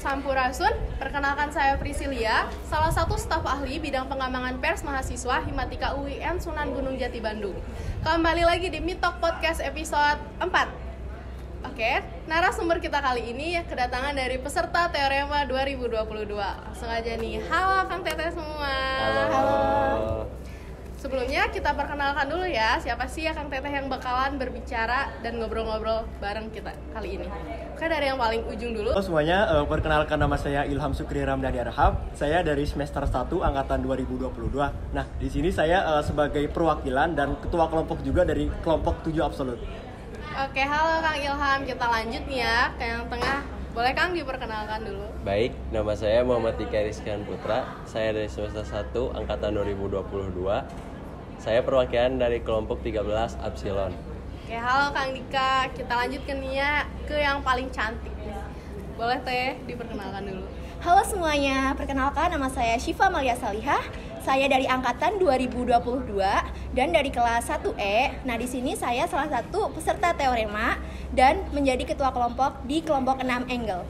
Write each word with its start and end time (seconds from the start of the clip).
Sampurasun, 0.00 0.72
perkenalkan 0.96 1.52
saya 1.52 1.76
Priscilia, 1.76 2.48
salah 2.64 2.88
satu 2.88 3.20
staf 3.20 3.44
ahli 3.44 3.76
bidang 3.76 4.08
pengembangan 4.08 4.56
pers 4.56 4.80
mahasiswa 4.80 5.44
Himatika 5.44 5.92
UIN 5.92 6.40
Sunan 6.40 6.72
Gunung 6.72 6.96
Jati 6.96 7.20
Bandung. 7.20 7.52
Kembali 8.00 8.48
lagi 8.48 8.72
di 8.72 8.80
Mitok 8.80 9.20
Podcast 9.20 9.60
episode 9.60 10.16
4. 10.40 11.68
Oke, 11.68 12.00
narasumber 12.24 12.80
kita 12.80 13.04
kali 13.04 13.28
ini 13.36 13.60
kedatangan 13.68 14.16
dari 14.16 14.40
peserta 14.40 14.88
Teorema 14.88 15.44
2022. 15.44 15.92
Langsung 16.32 16.88
aja 16.88 17.12
nih, 17.20 17.44
halo 17.52 17.84
Kang 17.84 18.00
Teteh 18.00 18.32
semua. 18.32 18.72
Halo. 19.04 20.19
Sebelumnya 21.00 21.48
kita 21.48 21.72
perkenalkan 21.72 22.28
dulu 22.28 22.44
ya, 22.44 22.76
siapa 22.76 23.08
sih 23.08 23.24
ya 23.24 23.32
Kang 23.32 23.48
Teteh 23.48 23.72
yang 23.72 23.88
bakalan 23.88 24.36
berbicara 24.36 25.08
dan 25.24 25.40
ngobrol-ngobrol 25.40 26.04
bareng 26.20 26.52
kita 26.52 26.76
kali 26.92 27.16
ini. 27.16 27.24
Oke, 27.72 27.88
dari 27.88 28.12
yang 28.12 28.20
paling 28.20 28.44
ujung 28.44 28.76
dulu. 28.76 28.92
Halo 28.92 29.00
semuanya, 29.00 29.48
eh, 29.48 29.64
perkenalkan 29.64 30.20
nama 30.20 30.36
saya 30.36 30.68
Ilham 30.68 30.92
Sukri 30.92 31.24
Ramdhani 31.24 31.56
Arhab. 31.64 32.04
Saya 32.12 32.44
dari 32.44 32.68
semester 32.68 33.00
1 33.08 33.40
angkatan 33.40 33.80
2022. 33.80 34.68
Nah, 34.92 35.08
di 35.16 35.32
sini 35.32 35.48
saya 35.48 35.80
eh, 35.88 36.02
sebagai 36.04 36.44
perwakilan 36.52 37.16
dan 37.16 37.32
ketua 37.40 37.72
kelompok 37.72 38.04
juga 38.04 38.28
dari 38.28 38.52
kelompok 38.60 39.00
7 39.00 39.24
absolut. 39.24 39.56
Oke, 40.36 40.60
halo 40.60 41.00
Kang 41.00 41.16
Ilham. 41.16 41.60
Kita 41.64 41.86
lanjut 41.88 42.28
nih 42.28 42.44
ya 42.44 42.76
ke 42.76 42.84
yang 42.84 43.08
tengah. 43.08 43.59
Boleh 43.70 43.94
Kang 43.94 44.10
diperkenalkan 44.10 44.82
dulu? 44.82 45.06
Baik, 45.22 45.54
nama 45.70 45.94
saya 45.94 46.26
Muhammad 46.26 46.58
Tika 46.58 46.82
Rizkian 46.82 47.22
Putra. 47.22 47.70
Saya 47.86 48.10
dari 48.10 48.26
semester 48.26 48.66
1 48.66 49.14
angkatan 49.14 49.54
2022. 49.62 50.42
Saya 51.38 51.62
perwakilan 51.62 52.18
dari 52.18 52.42
kelompok 52.42 52.82
13 52.82 53.38
Epsilon. 53.38 53.94
Oke, 54.42 54.58
halo 54.58 54.90
Kang 54.90 55.14
Dika. 55.14 55.70
Kita 55.70 55.92
lanjut 56.02 56.18
ke 56.26 56.34
Nia 56.34 56.82
ke 57.06 57.14
yang 57.14 57.46
paling 57.46 57.70
cantik. 57.70 58.10
nih. 58.18 58.34
Boleh 58.98 59.22
Teh 59.22 59.54
diperkenalkan 59.62 60.26
dulu. 60.26 60.44
Halo 60.82 61.06
semuanya, 61.06 61.70
perkenalkan 61.78 62.26
nama 62.34 62.50
saya 62.50 62.74
Syifa 62.74 63.06
Malia 63.06 63.38
Salihah. 63.38 64.09
Saya 64.20 64.52
dari 64.52 64.68
angkatan 64.68 65.16
2022 65.16 66.20
dan 66.76 66.88
dari 66.92 67.08
kelas 67.08 67.48
1E. 67.48 68.20
Nah, 68.28 68.36
di 68.36 68.44
sini 68.44 68.76
saya 68.76 69.08
salah 69.08 69.32
satu 69.32 69.72
peserta 69.72 70.12
teorema 70.12 70.76
dan 71.16 71.40
menjadi 71.56 71.88
ketua 71.88 72.12
kelompok 72.12 72.60
di 72.68 72.84
kelompok 72.84 73.24
6 73.24 73.48
Angle. 73.48 73.80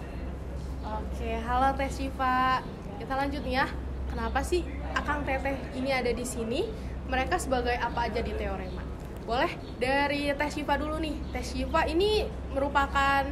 Oke, 0.86 1.34
halo 1.34 1.74
Teh 1.74 1.90
Siva. 1.90 2.62
Kita 3.02 3.18
lanjut 3.18 3.42
nih 3.42 3.58
ya. 3.58 3.66
Kenapa 4.06 4.46
sih 4.46 4.62
Akang 4.94 5.26
Teteh 5.26 5.58
ini 5.74 5.90
ada 5.90 6.14
di 6.14 6.22
sini? 6.22 6.62
Mereka 7.10 7.34
sebagai 7.42 7.74
apa 7.74 8.06
aja 8.06 8.22
di 8.22 8.30
teorema? 8.30 8.86
Boleh 9.26 9.50
dari 9.82 10.30
Teh 10.30 10.50
Siva 10.54 10.78
dulu 10.78 11.02
nih. 11.02 11.18
Teh 11.34 11.42
Siva 11.42 11.90
ini 11.90 12.22
merupakan 12.54 13.26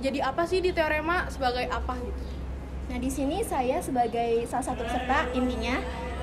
jadi 0.00 0.24
apa 0.24 0.48
sih 0.48 0.64
di 0.64 0.72
teorema 0.72 1.28
sebagai 1.28 1.68
apa 1.68 1.92
gitu? 2.00 2.24
Nah, 2.88 2.96
di 2.96 3.12
sini 3.12 3.44
saya 3.44 3.84
sebagai 3.84 4.48
salah 4.48 4.64
satu 4.64 4.80
peserta 4.88 5.28
intinya 5.36 5.76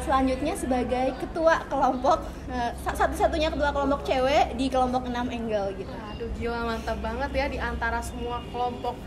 selanjutnya 0.10 0.58
sebagai 0.58 1.08
ketua 1.22 1.62
kelompok 1.70 2.26
eh, 2.50 2.74
satu-satunya 2.82 3.54
ketua 3.54 3.70
kelompok 3.70 4.02
cewek 4.02 4.58
di 4.58 4.66
kelompok 4.66 5.06
6 5.06 5.14
Angle 5.14 5.78
gitu. 5.78 5.94
Aduh 5.94 6.30
gila 6.34 6.66
mantap 6.66 6.98
banget 6.98 7.30
ya 7.38 7.46
di 7.46 7.62
antara 7.62 8.02
semua 8.02 8.42
kelompok 8.50 8.98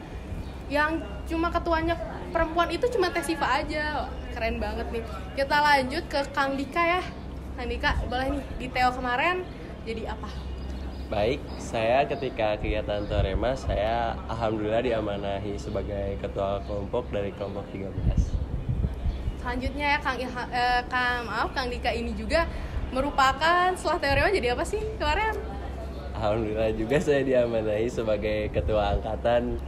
yang 0.70 1.03
cuma 1.27 1.50
ketuanya 1.50 1.98
perempuan 2.30 2.70
itu 2.70 2.86
cuma 2.95 3.11
Teh 3.11 3.27
Siva 3.27 3.50
aja. 3.50 4.06
Keren 4.30 4.62
banget 4.62 4.86
nih. 4.95 5.03
Kita 5.34 5.58
lanjut 5.58 6.06
ke 6.06 6.23
Kang 6.30 6.55
Dika 6.55 6.80
ya. 6.86 7.03
Kang 7.58 7.67
Dika, 7.67 7.98
boleh 8.06 8.39
nih 8.39 8.45
di 8.62 8.67
Teo 8.70 8.95
kemarin 8.95 9.42
jadi 9.83 10.14
apa? 10.14 10.30
Baik, 11.12 11.45
saya 11.61 12.08
ketika 12.08 12.56
kegiatan 12.56 13.05
teorema, 13.05 13.53
saya 13.53 14.17
alhamdulillah 14.33 14.80
diamanahi 14.80 15.61
sebagai 15.61 16.17
ketua 16.25 16.64
kelompok 16.64 17.12
dari 17.12 17.34
kelompok 17.36 17.69
13. 17.69 18.41
Selanjutnya 19.42 19.86
ya 19.94 19.98
Kang 19.98 20.18
Ilha, 20.22 20.42
eh, 20.54 20.80
Kang 20.86 21.26
maaf 21.26 21.50
Kang 21.50 21.66
Dika 21.66 21.90
ini 21.90 22.14
juga 22.14 22.46
merupakan 22.94 23.74
setelah 23.74 23.98
teorema 23.98 24.30
jadi 24.30 24.55
apa 24.55 24.62
sih 24.62 24.78
kemarin? 25.02 25.34
Alhamdulillah 26.14 26.70
juga 26.78 26.96
saya 27.02 27.27
diamanahi 27.27 27.90
sebagai 27.90 28.55
ketua 28.55 28.94
angkatan 28.94 29.58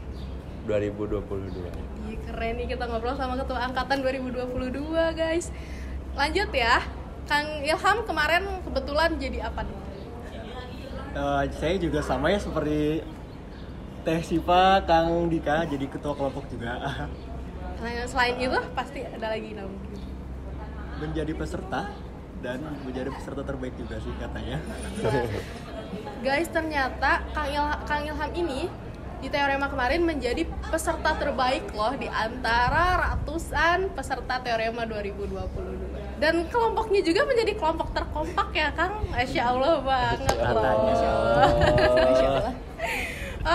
2022. 0.70 1.74
Ih, 2.06 2.18
keren 2.22 2.54
nih 2.54 2.66
kita 2.70 2.86
ngobrol 2.86 3.18
sama 3.18 3.34
ketua 3.34 3.66
angkatan 3.66 3.98
2022 4.06 5.18
guys. 5.18 5.50
Lanjut 6.14 6.54
ya. 6.54 6.78
Kang 7.26 7.66
Ilham 7.66 7.98
kemarin 8.06 8.44
kebetulan 8.62 9.10
jadi 9.18 9.50
apa 9.50 9.66
nih? 9.66 9.78
Eh, 11.18 11.42
saya 11.50 11.74
juga 11.82 11.98
sama 11.98 12.30
ya 12.30 12.38
seperti 12.38 13.02
Teh 14.06 14.20
Siva, 14.22 14.84
Kang 14.86 15.26
Dika 15.26 15.66
jadi 15.66 15.90
ketua 15.90 16.14
kelompok 16.14 16.46
juga. 16.46 16.78
Selain 18.06 18.36
itu 18.38 18.58
pasti 18.72 19.04
ada 19.04 19.26
lagi 19.32 19.52
namanya. 19.52 19.98
Menjadi 20.98 21.32
peserta 21.34 21.80
dan 22.40 22.60
menjadi 22.84 23.08
peserta 23.10 23.42
terbaik 23.42 23.74
juga 23.76 23.96
sih 24.00 24.12
katanya. 24.16 24.60
Guys, 26.20 26.48
ternyata 26.48 27.24
Kang, 27.32 27.48
Il- 27.48 27.80
Kang 27.84 28.02
Ilham 28.04 28.32
ini 28.32 28.68
di 29.20 29.32
teorema 29.32 29.72
kemarin 29.72 30.04
menjadi 30.04 30.44
peserta 30.68 31.16
terbaik 31.16 31.72
loh 31.72 31.96
di 31.96 32.08
antara 32.08 33.00
ratusan 33.00 33.92
peserta 33.92 34.40
teorema 34.40 34.84
2022. 34.84 36.20
Dan 36.20 36.46
kelompoknya 36.48 37.00
juga 37.00 37.24
menjadi 37.24 37.52
kelompok 37.56 37.92
terkompak 37.92 38.48
ya 38.52 38.68
Kang. 38.72 39.00
Masya 39.08 39.42
Allah 39.44 39.74
banget 39.80 40.20
loh. 40.28 40.36
Katanya. 40.36 40.84
Masya 40.84 41.08
Allah. 41.10 41.48
Masya 41.96 42.26
Allah. 42.28 42.54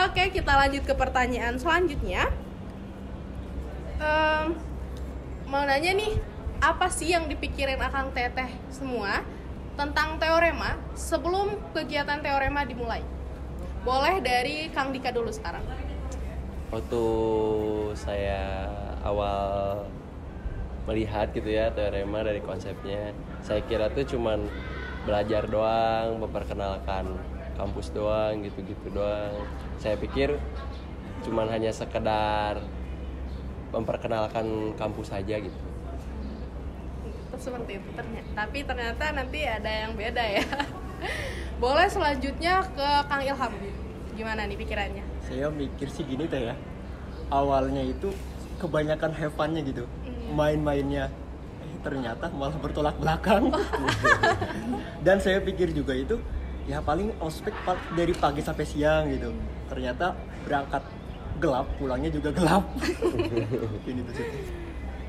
Oke, 0.05 0.23
kita 0.29 0.53
lanjut 0.53 0.83
ke 0.85 0.93
pertanyaan 0.93 1.57
selanjutnya. 1.57 2.29
Em, 3.99 4.55
mau 5.51 5.67
nanya 5.67 5.91
nih, 5.91 6.15
apa 6.63 6.87
sih 6.87 7.11
yang 7.11 7.27
dipikirin 7.27 7.75
Akang 7.83 8.15
Teteh 8.15 8.47
semua 8.71 9.27
tentang 9.75 10.15
teorema 10.15 10.79
sebelum 10.95 11.59
kegiatan 11.75 12.23
teorema 12.23 12.63
dimulai? 12.63 13.03
Boleh 13.83 14.23
dari 14.23 14.71
Kang 14.71 14.95
Dika 14.95 15.11
dulu 15.11 15.27
sekarang. 15.27 15.59
Waktu 16.71 17.03
saya 17.99 18.71
awal 19.03 19.83
melihat 20.87 21.35
gitu 21.35 21.51
ya 21.51 21.67
teorema 21.75 22.23
dari 22.23 22.39
konsepnya, 22.39 23.11
saya 23.43 23.59
kira 23.67 23.91
tuh 23.91 24.07
cuman 24.07 24.47
belajar 25.03 25.43
doang, 25.43 26.23
memperkenalkan 26.23 27.19
kampus 27.59 27.91
doang, 27.91 28.47
gitu-gitu 28.47 28.95
doang. 28.95 29.43
Saya 29.75 29.99
pikir 29.99 30.39
cuman 31.27 31.51
hanya 31.51 31.75
sekedar 31.75 32.63
memperkenalkan 33.69 34.75
kampus 34.75 35.13
saja 35.13 35.35
gitu. 35.37 35.57
Seperti 37.39 37.79
itu 37.79 37.89
ternyata. 37.95 38.29
Tapi 38.35 38.59
ternyata 38.67 39.03
nanti 39.15 39.39
ada 39.47 39.69
yang 39.69 39.95
beda 39.95 40.23
ya. 40.23 40.43
Boleh 41.63 41.87
selanjutnya 41.87 42.65
ke 42.75 42.89
Kang 43.07 43.23
Ilham. 43.23 43.53
Gimana 44.15 44.43
nih 44.43 44.59
pikirannya? 44.59 45.09
saya 45.29 45.53
mikir 45.53 45.87
sih 45.93 46.01
gini 46.01 46.25
teh 46.25 46.49
ya. 46.49 46.55
Awalnya 47.29 47.85
itu 47.85 48.09
kebanyakan 48.57 49.13
have 49.13 49.33
fun-nya 49.37 49.61
gitu. 49.61 49.85
Hmm. 49.85 50.33
Main-mainnya 50.33 51.13
eh, 51.61 51.77
ternyata 51.85 52.33
malah 52.33 52.57
bertolak 52.57 52.97
belakang. 52.97 53.53
Dan 55.05 55.21
saya 55.21 55.37
pikir 55.39 55.69
juga 55.69 55.93
itu 55.93 56.17
ya 56.65 56.81
paling 56.81 57.13
ospek 57.21 57.53
dari 57.93 58.11
pagi 58.17 58.41
sampai 58.41 58.65
siang 58.65 59.13
gitu. 59.13 59.29
Ternyata 59.69 60.17
berangkat 60.43 60.81
gelap, 61.39 61.65
pulangnya 61.79 62.11
juga 62.11 62.29
gelap. 62.35 62.63
Ini 63.89 64.01
tuh 64.03 64.13
sih. 64.13 64.27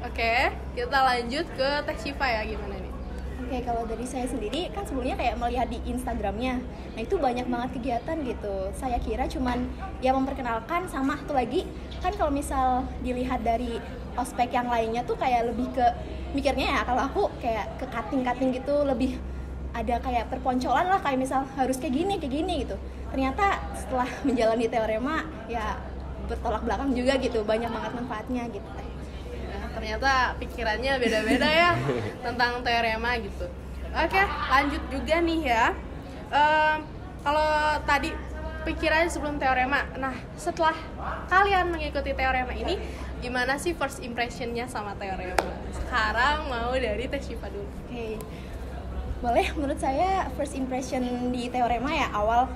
Oke, 0.00 0.48
kita 0.72 0.98
lanjut 1.04 1.46
ke 1.58 1.68
Teh 1.84 1.96
Shiva 2.00 2.24
ya 2.24 2.42
gimana 2.48 2.80
nih? 2.80 2.92
Oke, 3.40 3.58
kalau 3.66 3.82
dari 3.84 4.06
saya 4.06 4.24
sendiri 4.30 4.70
kan 4.70 4.86
sebelumnya 4.86 5.18
kayak 5.18 5.36
melihat 5.36 5.68
di 5.68 5.82
Instagramnya, 5.84 6.62
nah 6.94 7.00
itu 7.02 7.18
banyak 7.18 7.50
banget 7.50 7.70
kegiatan 7.76 8.16
gitu. 8.22 8.70
Saya 8.78 8.96
kira 9.02 9.26
cuman 9.26 9.66
ya 9.98 10.14
memperkenalkan 10.14 10.86
sama 10.86 11.18
satu 11.20 11.34
lagi 11.34 11.66
kan 11.98 12.14
kalau 12.14 12.32
misal 12.32 12.86
dilihat 13.02 13.42
dari 13.42 13.82
ospek 14.14 14.54
yang 14.54 14.70
lainnya 14.70 15.02
tuh 15.02 15.18
kayak 15.18 15.50
lebih 15.52 15.66
ke 15.74 15.86
mikirnya 16.30 16.78
ya 16.78 16.80
kalau 16.86 17.02
aku 17.10 17.22
kayak 17.42 17.74
ke 17.76 17.84
cutting-cutting 17.90 18.54
gitu 18.54 18.86
lebih 18.86 19.18
ada 19.74 19.98
kayak 19.98 20.30
perponcolan 20.30 20.86
lah 20.86 21.00
kayak 21.02 21.18
misal 21.18 21.42
harus 21.58 21.78
kayak 21.78 21.94
gini 21.94 22.14
kayak 22.22 22.34
gini 22.34 22.54
gitu. 22.66 22.76
Ternyata 23.10 23.58
setelah 23.74 24.06
menjalani 24.22 24.66
teorema 24.70 25.26
ya 25.50 25.89
bertolak 26.30 26.62
belakang 26.62 26.90
juga 26.94 27.18
gitu 27.18 27.42
banyak 27.42 27.66
banget 27.66 27.92
manfaatnya 27.98 28.42
gitu. 28.54 28.68
Nah, 29.50 29.66
ternyata 29.74 30.12
pikirannya 30.38 30.92
beda-beda 31.02 31.48
ya 31.50 31.70
tentang 32.24 32.62
teorema 32.62 33.18
gitu. 33.18 33.46
Oke, 33.90 34.22
lanjut 34.22 34.82
juga 34.94 35.16
nih 35.18 35.40
ya. 35.50 35.64
Em, 36.30 36.78
kalau 37.26 37.50
tadi 37.82 38.14
pikirannya 38.62 39.10
sebelum 39.10 39.36
teorema, 39.42 39.82
nah 39.98 40.14
setelah 40.38 40.76
kalian 41.26 41.74
mengikuti 41.74 42.14
teorema 42.14 42.54
ini, 42.54 42.78
gimana 43.18 43.58
sih 43.58 43.74
first 43.74 43.98
impressionnya 43.98 44.70
sama 44.70 44.94
teorema? 44.94 45.34
Sekarang 45.74 46.46
mau 46.46 46.70
dari 46.78 47.10
Teh 47.10 47.18
Shiva 47.18 47.50
dulu. 47.50 47.66
Oke. 47.66 48.22
Boleh 49.20 49.52
menurut 49.58 49.76
saya 49.76 50.30
first 50.38 50.56
impression 50.56 51.34
di 51.34 51.52
teorema 51.52 51.92
ya 51.92 52.08
awal 52.14 52.48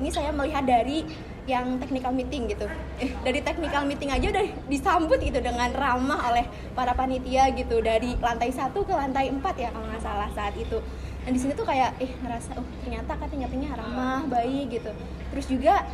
ini 0.00 0.08
saya 0.12 0.32
melihat 0.32 0.64
dari 0.64 1.04
yang 1.46 1.78
technical 1.78 2.10
meeting 2.10 2.50
gitu. 2.50 2.66
Eh, 2.98 3.14
dari 3.22 3.38
technical 3.38 3.86
meeting 3.86 4.10
aja 4.10 4.26
udah 4.34 4.46
disambut 4.66 5.22
gitu 5.22 5.38
dengan 5.38 5.70
ramah 5.70 6.30
oleh 6.30 6.44
para 6.74 6.90
panitia 6.92 7.54
gitu. 7.54 7.78
Dari 7.78 8.18
lantai 8.18 8.50
satu 8.50 8.82
ke 8.82 8.90
lantai 8.90 9.30
empat 9.30 9.54
ya 9.54 9.70
kalau 9.70 9.86
nggak 9.86 10.02
salah 10.02 10.28
saat 10.34 10.58
itu. 10.58 10.82
Dan 11.22 11.34
di 11.34 11.40
sini 11.42 11.54
tuh 11.54 11.66
kayak 11.66 11.98
eh 12.02 12.10
ngerasa 12.22 12.58
oh 12.58 12.66
ternyata 12.82 13.14
tingkatnya 13.26 13.78
ramah 13.78 14.26
baik 14.26 14.74
gitu. 14.74 14.90
Terus 15.30 15.46
juga 15.46 15.86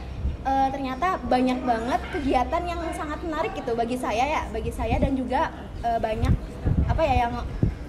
eh, 0.43 0.69
ternyata 0.72 1.20
banyak 1.20 1.60
banget 1.62 2.00
kegiatan 2.16 2.62
yang 2.64 2.81
sangat 2.96 3.20
menarik 3.20 3.52
gitu 3.52 3.76
bagi 3.76 4.00
saya 4.00 4.25
ya 4.25 4.43
bagi 4.48 4.72
saya 4.72 4.96
dan 4.96 5.12
juga 5.12 5.52
eh, 5.84 6.00
banyak 6.00 6.32
apa 6.88 7.02
ya 7.05 7.28
yang 7.28 7.32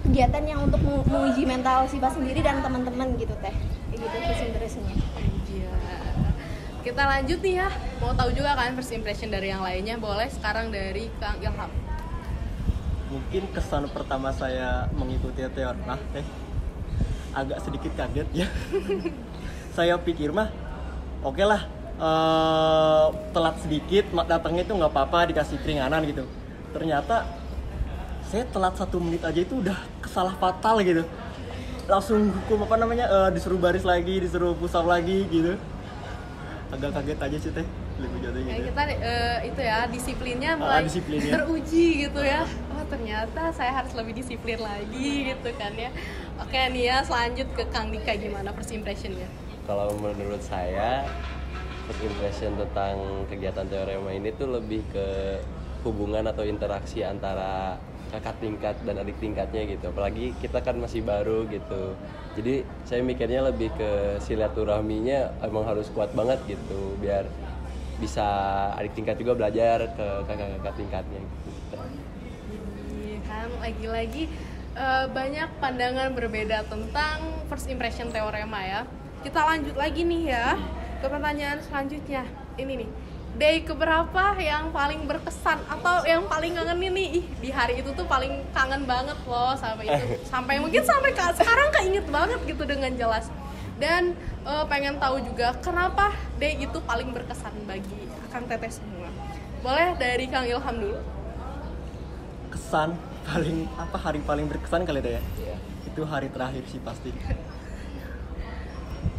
kegiatan 0.04 0.44
yang 0.44 0.60
untuk 0.68 0.84
meng- 0.84 1.08
menguji 1.08 1.48
mental 1.48 1.88
Siva 1.88 2.12
sendiri 2.12 2.44
dan 2.44 2.60
teman-teman 2.60 3.16
gitu 3.16 3.32
teh. 3.40 3.56
Kayak 3.88 3.98
gitu 4.04 4.16
impressionnya 4.52 4.94
Iya. 4.94 5.13
Kita 6.84 7.02
lanjut 7.08 7.40
nih 7.40 7.64
ya. 7.64 7.68
Mau 7.96 8.12
tahu 8.12 8.28
juga 8.36 8.52
kan 8.52 8.76
first 8.76 8.92
impression 8.92 9.32
dari 9.32 9.48
yang 9.48 9.64
lainnya? 9.64 9.96
Boleh 9.96 10.28
sekarang 10.28 10.68
dari 10.68 11.08
Kang 11.16 11.40
Ilham. 11.40 11.72
mungkin 13.04 13.46
kesan 13.54 13.86
pertama 13.94 14.34
saya 14.34 14.90
mengikuti 14.90 15.38
teori 15.46 15.78
nah 15.86 16.00
teh 16.10 16.26
agak 17.30 17.62
sedikit 17.62 17.94
kaget 17.94 18.26
ya 18.34 18.50
saya 19.76 19.94
pikir 20.02 20.34
mah 20.34 20.50
oke 21.22 21.38
lah 21.46 21.62
eh, 21.94 23.06
telat 23.30 23.54
sedikit 23.62 24.10
datangnya 24.26 24.66
itu 24.66 24.74
nggak 24.74 24.90
apa-apa 24.90 25.30
dikasih 25.30 25.62
keringanan 25.62 26.02
gitu 26.10 26.26
ternyata 26.74 27.22
saya 28.34 28.50
telat 28.50 28.74
satu 28.74 28.98
menit 28.98 29.22
aja 29.22 29.46
itu 29.46 29.62
udah 29.62 29.78
kesalah 30.02 30.34
fatal 30.34 30.82
gitu 30.82 31.06
langsung 31.86 32.34
hukum 32.34 32.66
apa 32.66 32.82
namanya 32.82 33.06
eh, 33.06 33.30
disuruh 33.30 33.62
baris 33.62 33.86
lagi 33.86 34.26
disuruh 34.26 34.58
push 34.58 34.74
up 34.74 34.90
lagi 34.90 35.22
gitu 35.30 35.54
agak 36.74 36.90
kaget 36.92 37.18
aja 37.20 37.38
sih 37.38 37.50
teh 37.52 37.66
lebih 37.94 38.18
jatuh 38.20 38.40
Kayak 38.40 38.50
gitu 38.50 38.68
kita 38.68 38.82
eh, 39.00 39.38
itu 39.46 39.60
ya 39.62 39.78
disiplinnya 39.86 40.50
Ah, 40.50 40.58
mulai 40.58 40.82
disiplinnya. 40.82 41.32
teruji 41.38 41.86
gitu 42.02 42.20
ya. 42.20 42.42
Oh 42.68 42.84
ternyata 42.84 43.42
saya 43.50 43.72
harus 43.72 43.92
lebih 43.94 44.14
disiplin 44.14 44.58
lagi 44.58 45.30
gitu 45.30 45.48
kan 45.54 45.72
ya. 45.72 45.90
Oke 46.36 46.58
nih 46.70 46.84
ya 46.84 46.96
selanjut 47.00 47.46
ke 47.52 47.64
Kang 47.70 47.88
Dika 47.88 48.12
gimana 48.14 48.50
first 48.50 48.70
impressionnya? 48.70 49.30
Kalau 49.64 49.94
menurut 49.94 50.42
saya 50.42 51.06
first 51.84 52.02
impression 52.02 52.58
tentang 52.58 52.98
kegiatan 53.26 53.64
teorema 53.64 54.10
ini 54.10 54.34
tuh 54.34 54.50
lebih 54.50 54.82
ke 54.90 55.38
hubungan 55.82 56.26
atau 56.26 56.42
interaksi 56.42 57.00
antara 57.00 57.78
kakak 58.14 58.36
tingkat 58.38 58.76
dan 58.86 58.94
adik 59.02 59.18
tingkatnya 59.18 59.66
gitu. 59.66 59.90
Apalagi 59.90 60.30
kita 60.38 60.62
kan 60.62 60.78
masih 60.78 61.02
baru 61.02 61.46
gitu. 61.50 61.98
Jadi 62.38 62.62
saya 62.86 63.02
mikirnya 63.02 63.46
lebih 63.50 63.74
ke 63.74 64.18
silaturahminya 64.22 65.42
emang 65.42 65.66
harus 65.66 65.90
kuat 65.90 66.14
banget 66.14 66.38
gitu 66.46 66.94
biar 67.02 67.26
bisa 67.98 68.26
adik 68.74 68.94
tingkat 68.98 69.18
juga 69.18 69.38
belajar 69.38 69.90
ke 69.94 70.06
kakak-kakak 70.26 70.74
tingkatnya 70.78 71.20
gitu. 71.22 71.78
Iya 72.94 73.18
kan 73.26 73.48
lagi-lagi 73.62 74.24
eh, 74.74 75.06
banyak 75.10 75.48
pandangan 75.62 76.10
berbeda 76.14 76.66
tentang 76.66 77.18
first 77.50 77.66
impression 77.70 78.10
teorema 78.10 78.62
ya. 78.62 78.82
Kita 79.22 79.40
lanjut 79.42 79.74
lagi 79.78 80.02
nih 80.06 80.22
ya 80.34 80.58
ke 81.02 81.06
pertanyaan 81.06 81.58
selanjutnya. 81.62 82.22
Ini 82.54 82.72
nih. 82.86 82.90
Day 83.34 83.66
keberapa 83.66 84.38
yang 84.38 84.70
paling 84.70 85.10
berkesan 85.10 85.58
atau 85.66 86.06
yang 86.06 86.22
paling 86.24 86.54
kangen 86.54 86.78
ini 86.78 87.18
ih 87.18 87.24
di 87.42 87.50
hari 87.50 87.82
itu 87.82 87.90
tuh 87.90 88.06
paling 88.06 88.46
kangen 88.54 88.86
banget 88.86 89.18
loh 89.26 89.58
sampai 89.58 89.90
itu. 89.90 90.06
Sampai 90.32 90.62
mungkin 90.62 90.86
sampai 90.86 91.10
ke- 91.10 91.34
sekarang 91.34 91.68
keinget 91.74 92.06
banget 92.06 92.38
gitu 92.46 92.62
dengan 92.62 92.94
jelas. 92.94 93.26
Dan 93.74 94.14
eh, 94.46 94.64
pengen 94.70 95.02
tahu 95.02 95.18
juga 95.18 95.50
kenapa 95.58 96.14
day 96.38 96.62
itu 96.62 96.78
paling 96.80 97.10
berkesan 97.10 97.50
bagi 97.66 98.06
Kang 98.30 98.46
Teteh 98.46 98.70
semua? 98.70 99.10
Boleh 99.66 99.98
dari 99.98 100.30
Kang 100.30 100.46
Ilham 100.46 100.76
dulu? 100.78 100.98
Kesan 102.54 102.94
paling 103.26 103.66
apa 103.74 103.98
hari 103.98 104.22
paling 104.22 104.46
berkesan 104.46 104.86
kali 104.86 105.02
itu 105.02 105.10
ya? 105.10 105.22
Iya. 105.42 105.56
itu 105.84 106.02
hari 106.02 106.26
terakhir 106.26 106.62
sih 106.66 106.82
pasti 106.82 107.10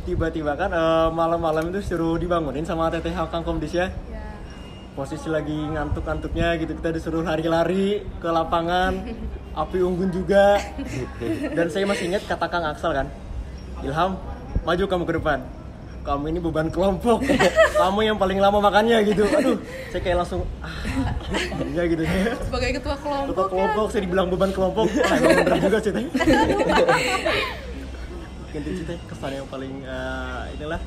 tiba-tiba 0.06 0.54
kan 0.54 0.70
eh, 0.70 1.10
malam-malam 1.10 1.74
itu 1.74 1.82
suruh 1.82 2.16
dibangunin 2.22 2.64
sama 2.64 2.94
teteh 2.94 3.12
Kang 3.12 3.42
Komdis 3.44 3.74
ya? 3.74 3.90
Ya 3.90 4.26
posisi 4.96 5.28
lagi 5.28 5.52
ngantuk-ngantuknya 5.52 6.56
gitu 6.56 6.72
kita 6.80 6.96
disuruh 6.96 7.28
lari-lari 7.28 8.00
ke 8.24 8.30
lapangan 8.32 8.96
api 9.62 9.84
unggun 9.84 10.10
juga. 10.10 10.56
Dan 11.52 11.68
saya 11.68 11.84
masih 11.84 12.08
ingat 12.10 12.24
kata 12.24 12.48
Kang 12.48 12.64
Aksal 12.64 12.96
kan 12.96 13.08
Ilham 13.84 14.16
maju 14.64 14.84
kamu 14.88 15.04
ke 15.04 15.14
depan. 15.20 15.40
Kamu 16.06 16.30
ini 16.30 16.38
beban 16.38 16.70
kelompok. 16.70 17.18
Kamu 17.82 18.06
yang 18.06 18.14
paling 18.22 18.38
lama 18.38 18.62
makannya 18.62 19.02
gitu. 19.10 19.26
Aduh 19.26 19.58
saya 19.90 20.02
kayak 20.06 20.18
langsung 20.24 20.46
ah 20.64 20.72
ya 21.76 21.84
gitu. 21.90 22.06
Sebagai 22.46 22.78
ketua 22.80 22.96
kelompok, 23.02 23.34
ketua 23.34 23.48
kelompok 23.52 23.86
saya 23.92 24.02
dibilang 24.06 24.28
beban 24.32 24.52
kelompok. 24.54 24.86
Bener 24.86 25.60
juga 25.60 25.78
sih 25.82 25.92
sih 28.62 28.86
teh 28.86 29.00
kesan 29.06 29.32
yang 29.34 29.48
paling 29.48 29.74
eh, 29.82 30.44
inilah 30.56 30.82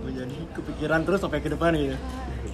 menjadi 0.00 0.32
kepikiran 0.56 1.00
terus 1.04 1.20
sampai 1.20 1.38
ke 1.38 1.52
depan 1.52 1.76
gitu. 1.76 1.96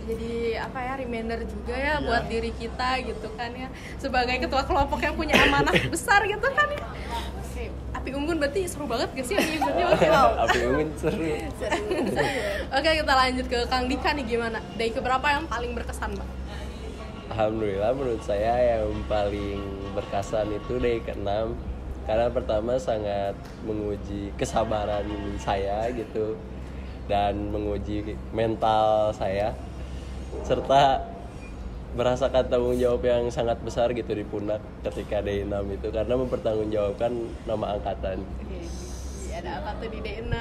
Jadi 0.06 0.32
apa 0.54 0.78
ya 0.78 0.92
reminder 0.98 1.38
juga 1.42 1.74
ya 1.74 1.94
Iya. 1.96 2.02
buat 2.02 2.24
diri 2.26 2.50
kita 2.52 2.88
gitu 3.02 3.28
kan 3.34 3.50
ya. 3.54 3.68
Sebagai 3.96 4.36
ketua 4.38 4.62
kelompok 4.62 4.98
yang 4.98 5.14
punya 5.14 5.38
amanah 5.38 5.70
besar 5.94 6.26
gitu 6.26 6.42
kan 6.42 6.68
ya. 6.68 6.82
Oke 7.38 7.64
api 7.96 8.10
unggun 8.14 8.38
berarti 8.38 8.66
seru 8.66 8.86
banget 8.86 9.08
gak 9.14 9.26
sih 9.26 9.34
api 9.34 9.58
unggunnya 9.58 9.86
Api 10.46 10.58
unggun 10.62 10.88
seru. 10.94 11.22
oke 12.76 12.90
kita 12.92 13.12
lanjut 13.14 13.46
ke 13.46 13.58
Kang 13.66 13.86
Dika 13.86 14.10
nih 14.14 14.24
gimana? 14.26 14.58
Dari 14.74 14.90
keberapa 14.90 15.26
yang 15.26 15.46
paling 15.46 15.74
berkesan 15.74 16.14
mbak? 16.14 16.28
Alhamdulillah 17.26 17.90
menurut 17.92 18.22
saya 18.22 18.54
yang 18.78 18.90
paling 19.06 19.58
berkesan 19.92 20.54
itu 20.54 20.78
day 20.78 21.02
ke-6 21.02 21.26
karena 22.06 22.30
pertama 22.30 22.78
sangat 22.78 23.34
menguji 23.66 24.30
kesabaran 24.38 25.04
saya 25.42 25.90
gitu 25.90 26.38
dan 27.10 27.50
menguji 27.50 28.14
mental 28.30 29.10
saya. 29.10 29.50
Serta 30.46 31.02
merasakan 31.98 32.46
tanggung 32.46 32.78
jawab 32.78 33.02
yang 33.02 33.26
sangat 33.32 33.58
besar 33.64 33.90
gitu 33.90 34.12
di 34.14 34.22
pundak 34.22 34.62
ketika 34.86 35.18
day 35.18 35.42
6 35.42 35.50
itu. 35.74 35.88
Karena 35.90 36.14
mempertanggungjawabkan 36.14 37.12
nama 37.48 37.74
angkatan. 37.74 38.22
Iya, 39.26 39.42
ada 39.42 39.50
apa 39.60 39.70
tuh 39.82 39.88
di 39.90 39.98
D6 40.00 40.32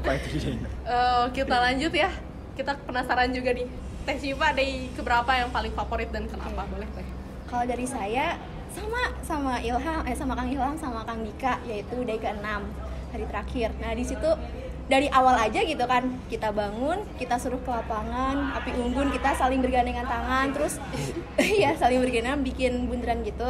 apa 0.00 0.10
itu 0.18 0.28
dia 0.34 0.52
Eh, 0.88 1.24
kita 1.36 1.56
lanjut 1.60 1.92
ya. 1.92 2.10
Kita 2.56 2.72
penasaran 2.88 3.30
juga 3.36 3.52
nih. 3.52 3.68
Teh 4.08 4.16
Siva 4.16 4.56
dari 4.56 4.88
keberapa 4.96 5.28
yang 5.36 5.52
paling 5.52 5.76
favorit 5.76 6.08
dan 6.08 6.24
kenapa? 6.24 6.64
Boleh 6.72 6.88
Teh? 6.96 7.08
Kalau 7.48 7.64
dari 7.68 7.84
saya 7.84 8.40
sama 8.68 9.02
sama 9.20 9.52
Ilham 9.60 10.00
eh 10.04 10.14
sama 10.14 10.32
Kang 10.32 10.48
Ilham 10.48 10.74
sama 10.74 11.00
Kang 11.02 11.20
Dika 11.20 11.58
yaitu 11.64 11.96
day 12.02 12.16
ke-6 12.16 12.46
hari 13.08 13.24
terakhir. 13.24 13.68
Nah, 13.78 13.92
di 13.92 14.04
situ 14.04 14.30
dari 14.84 15.08
awal 15.10 15.36
aja 15.38 15.60
gitu 15.60 15.84
kan 15.84 16.00
kita 16.26 16.48
bangun, 16.50 17.04
kita 17.16 17.36
suruh 17.36 17.58
ke 17.58 17.68
lapangan, 17.68 18.56
api 18.56 18.72
unggun, 18.74 19.08
kita 19.10 19.32
saling 19.34 19.60
bergandengan 19.60 20.04
tangan, 20.04 20.46
terus 20.50 20.80
ya 21.62 21.72
saling 21.74 22.00
bergandengan 22.00 22.40
bikin 22.40 22.88
bundaran 22.88 23.20
gitu. 23.20 23.48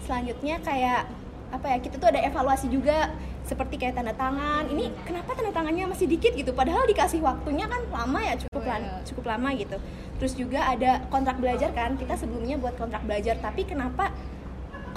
Selanjutnya 0.00 0.56
kayak 0.58 1.08
apa 1.48 1.64
ya 1.66 1.78
kita 1.78 1.96
tuh 1.96 2.08
ada 2.08 2.20
evaluasi 2.20 2.68
juga 2.68 3.08
seperti 3.40 3.80
kayak 3.80 3.96
tanda 3.96 4.12
tangan 4.12 4.68
ini 4.68 4.92
kenapa 5.08 5.32
tanda 5.32 5.48
tangannya 5.48 5.88
masih 5.88 6.04
dikit 6.04 6.36
gitu 6.36 6.52
padahal 6.52 6.84
dikasih 6.84 7.24
waktunya 7.24 7.64
kan 7.64 7.80
lama 7.88 8.20
ya 8.20 8.36
cukup 8.36 8.60
Oh, 8.60 8.68
lan- 8.68 8.84
iya. 8.84 9.00
cukup 9.00 9.24
lama 9.24 9.48
gitu 9.56 9.80
terus 10.20 10.36
juga 10.36 10.60
ada 10.68 11.08
kontrak 11.08 11.40
belajar 11.40 11.72
kan 11.72 11.96
kita 11.96 12.20
sebelumnya 12.20 12.60
buat 12.60 12.76
kontrak 12.76 13.00
belajar 13.00 13.40
tapi 13.40 13.64
kenapa 13.64 14.12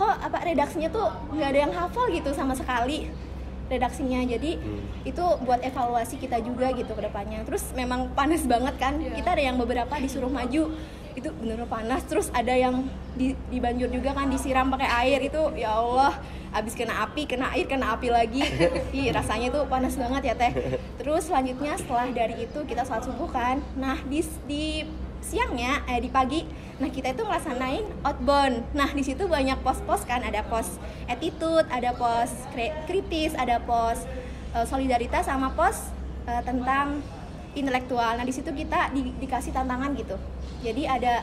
kok 0.01 0.15
apa 0.17 0.37
redaksinya 0.41 0.89
tuh 0.89 1.05
nggak 1.29 1.47
ada 1.47 1.59
yang 1.61 1.73
hafal 1.73 2.09
gitu 2.09 2.33
sama 2.33 2.57
sekali 2.57 3.05
redaksinya. 3.69 4.19
Jadi 4.25 4.57
Hmm. 4.57 4.81
itu 5.05 5.23
buat 5.45 5.61
evaluasi 5.61 6.17
kita 6.17 6.41
juga 6.41 6.73
gitu 6.73 6.91
ke 6.91 7.01
depannya. 7.01 7.45
Terus 7.45 7.69
memang 7.71 8.09
panas 8.11 8.43
banget 8.43 8.75
kan 8.75 8.97
Iya. 8.97 9.13
kita 9.15 9.29
ada 9.31 9.43
yang 9.43 9.55
beberapa 9.55 9.93
disuruh 9.95 10.27
maju 10.27 10.73
itu 11.11 11.29
bener 11.37 11.63
panas. 11.69 12.01
Terus 12.03 12.27
ada 12.31 12.51
yang 12.51 12.83
di, 13.13 13.31
di 13.47 13.59
banjur 13.59 13.87
juga 13.87 14.11
kan 14.11 14.27
disiram 14.27 14.67
pakai 14.67 14.89
air 15.05 15.19
itu 15.21 15.41
ya 15.53 15.71
Allah 15.73 16.17
abis 16.51 16.75
kena 16.75 16.99
api 17.01 17.23
kena 17.23 17.47
air 17.53 17.63
kena 17.63 17.95
api 17.95 18.09
lagi. 18.09 18.43
Ih, 18.97 19.07
rasanya 19.11 19.53
tuh 19.53 19.63
panas 19.67 19.95
banget 19.95 20.21
ya 20.23 20.35
teh. 20.35 20.51
Terus 20.97 21.29
selanjutnya 21.29 21.77
setelah 21.77 22.11
dari 22.11 22.43
itu 22.43 22.59
kita 22.65 22.83
sholat 22.83 23.05
subuh 23.05 23.29
kan. 23.29 23.63
Nah 23.77 24.01
di 24.03 24.19
di 24.43 24.83
siangnya 25.21 25.85
eh 25.85 26.01
di 26.01 26.09
pagi 26.09 26.43
nah 26.81 26.89
kita 26.89 27.13
itu 27.13 27.21
ngelaksanain 27.21 27.85
outbound 28.01 28.65
nah 28.73 28.89
di 28.89 29.05
situ 29.05 29.29
banyak 29.29 29.61
pos-pos 29.61 30.01
kan 30.03 30.25
ada 30.25 30.41
pos 30.41 30.81
attitude 31.05 31.69
ada 31.69 31.93
pos 31.93 32.33
kri- 32.51 32.73
kritis 32.89 33.37
ada 33.37 33.61
pos 33.61 34.01
eh, 34.57 34.65
solidaritas 34.65 35.29
sama 35.29 35.53
pos 35.53 35.93
eh, 36.25 36.41
tentang 36.41 37.05
intelektual 37.53 38.17
nah 38.17 38.25
di 38.25 38.33
situ 38.33 38.49
kita 38.49 38.89
di- 38.91 39.13
dikasih 39.21 39.53
tantangan 39.53 39.93
gitu 39.93 40.17
jadi 40.65 40.97
ada 40.99 41.13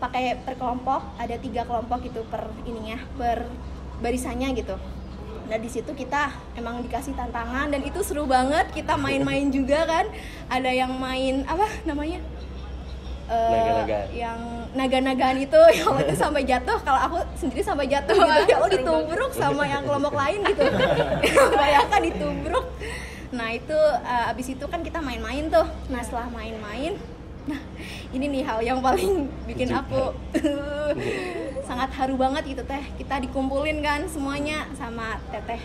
pakai 0.00 0.40
per 0.42 0.58
kelompok 0.58 1.14
ada 1.20 1.36
tiga 1.38 1.62
kelompok 1.68 2.08
gitu 2.08 2.24
per 2.26 2.48
ininya 2.64 2.98
per 3.14 3.46
barisannya 4.02 4.50
gitu 4.58 4.74
Nah 5.42 5.60
di 5.60 5.68
situ 5.68 5.92
kita 5.92 6.32
emang 6.56 6.80
dikasih 6.80 7.12
tantangan 7.12 7.68
dan 7.68 7.84
itu 7.84 8.00
seru 8.00 8.24
banget. 8.24 8.72
Kita 8.72 8.96
main-main 8.96 9.52
juga 9.52 9.84
kan. 9.84 10.08
Ada 10.48 10.70
yang 10.72 10.96
main 10.96 11.44
apa 11.44 11.68
namanya? 11.84 12.24
Eh, 13.32 13.48
Naga-nagaan. 13.50 14.06
yang 14.12 14.40
naga-nagaan 14.72 15.36
itu 15.38 15.60
yang 15.78 15.96
itu 15.98 16.14
sampai 16.14 16.42
jatuh 16.44 16.78
kalau 16.80 17.00
aku 17.00 17.16
sendiri 17.34 17.60
sampai 17.60 17.88
jatuh 17.88 18.12
gitu. 18.12 18.40
Ya 18.44 18.56
Allah 18.56 18.70
ditubruk 18.70 19.32
sama 19.32 19.64
yang 19.64 19.82
kelompok 19.82 20.12
lain 20.12 20.44
gitu. 20.44 20.64
Bayangkan 21.60 22.00
ditubruk. 22.02 22.66
Nah 23.32 23.48
itu 23.50 23.78
eh, 24.04 24.30
abis 24.30 24.46
itu 24.50 24.64
kan 24.66 24.80
kita 24.80 25.00
main-main 25.00 25.48
tuh. 25.48 25.64
Nah 25.88 26.00
setelah 26.00 26.28
main-main 26.28 26.96
nah 27.42 27.58
ini 28.14 28.30
nih 28.30 28.46
hal 28.46 28.62
yang 28.62 28.78
paling 28.78 29.26
bikin 29.50 29.66
aku 29.66 30.14
sangat 31.68 31.90
haru 31.92 32.14
banget 32.14 32.52
gitu 32.52 32.62
teh. 32.62 32.84
Kita 32.94 33.16
dikumpulin 33.18 33.80
kan 33.80 34.04
semuanya 34.06 34.68
sama 34.72 35.16
teteh. 35.28 35.58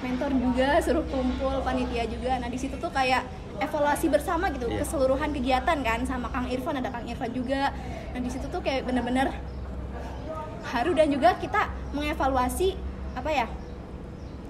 Mentor 0.00 0.28
juga 0.32 0.76
suruh 0.80 1.04
kumpul 1.06 1.60
panitia 1.60 2.04
juga. 2.04 2.36
Nah 2.36 2.48
di 2.48 2.56
situ 2.56 2.76
tuh 2.76 2.90
kayak 2.90 3.24
evaluasi 3.60 4.06
bersama 4.12 4.52
gitu 4.52 4.68
Iya. 4.68 4.84
keseluruhan 4.84 5.30
kegiatan 5.32 5.78
kan 5.80 6.00
sama 6.04 6.28
Kang 6.28 6.46
Irfan 6.48 6.76
ada 6.78 6.92
Kang 6.92 7.06
Irfan 7.08 7.30
juga. 7.32 7.72
Nah 8.12 8.20
di 8.20 8.30
situ 8.30 8.46
tuh 8.48 8.60
kayak 8.60 8.84
bener-bener 8.84 9.32
haru 10.66 10.92
dan 10.92 11.08
juga 11.08 11.38
kita 11.38 11.70
mengevaluasi 11.94 12.74
apa 13.16 13.30
ya 13.32 13.46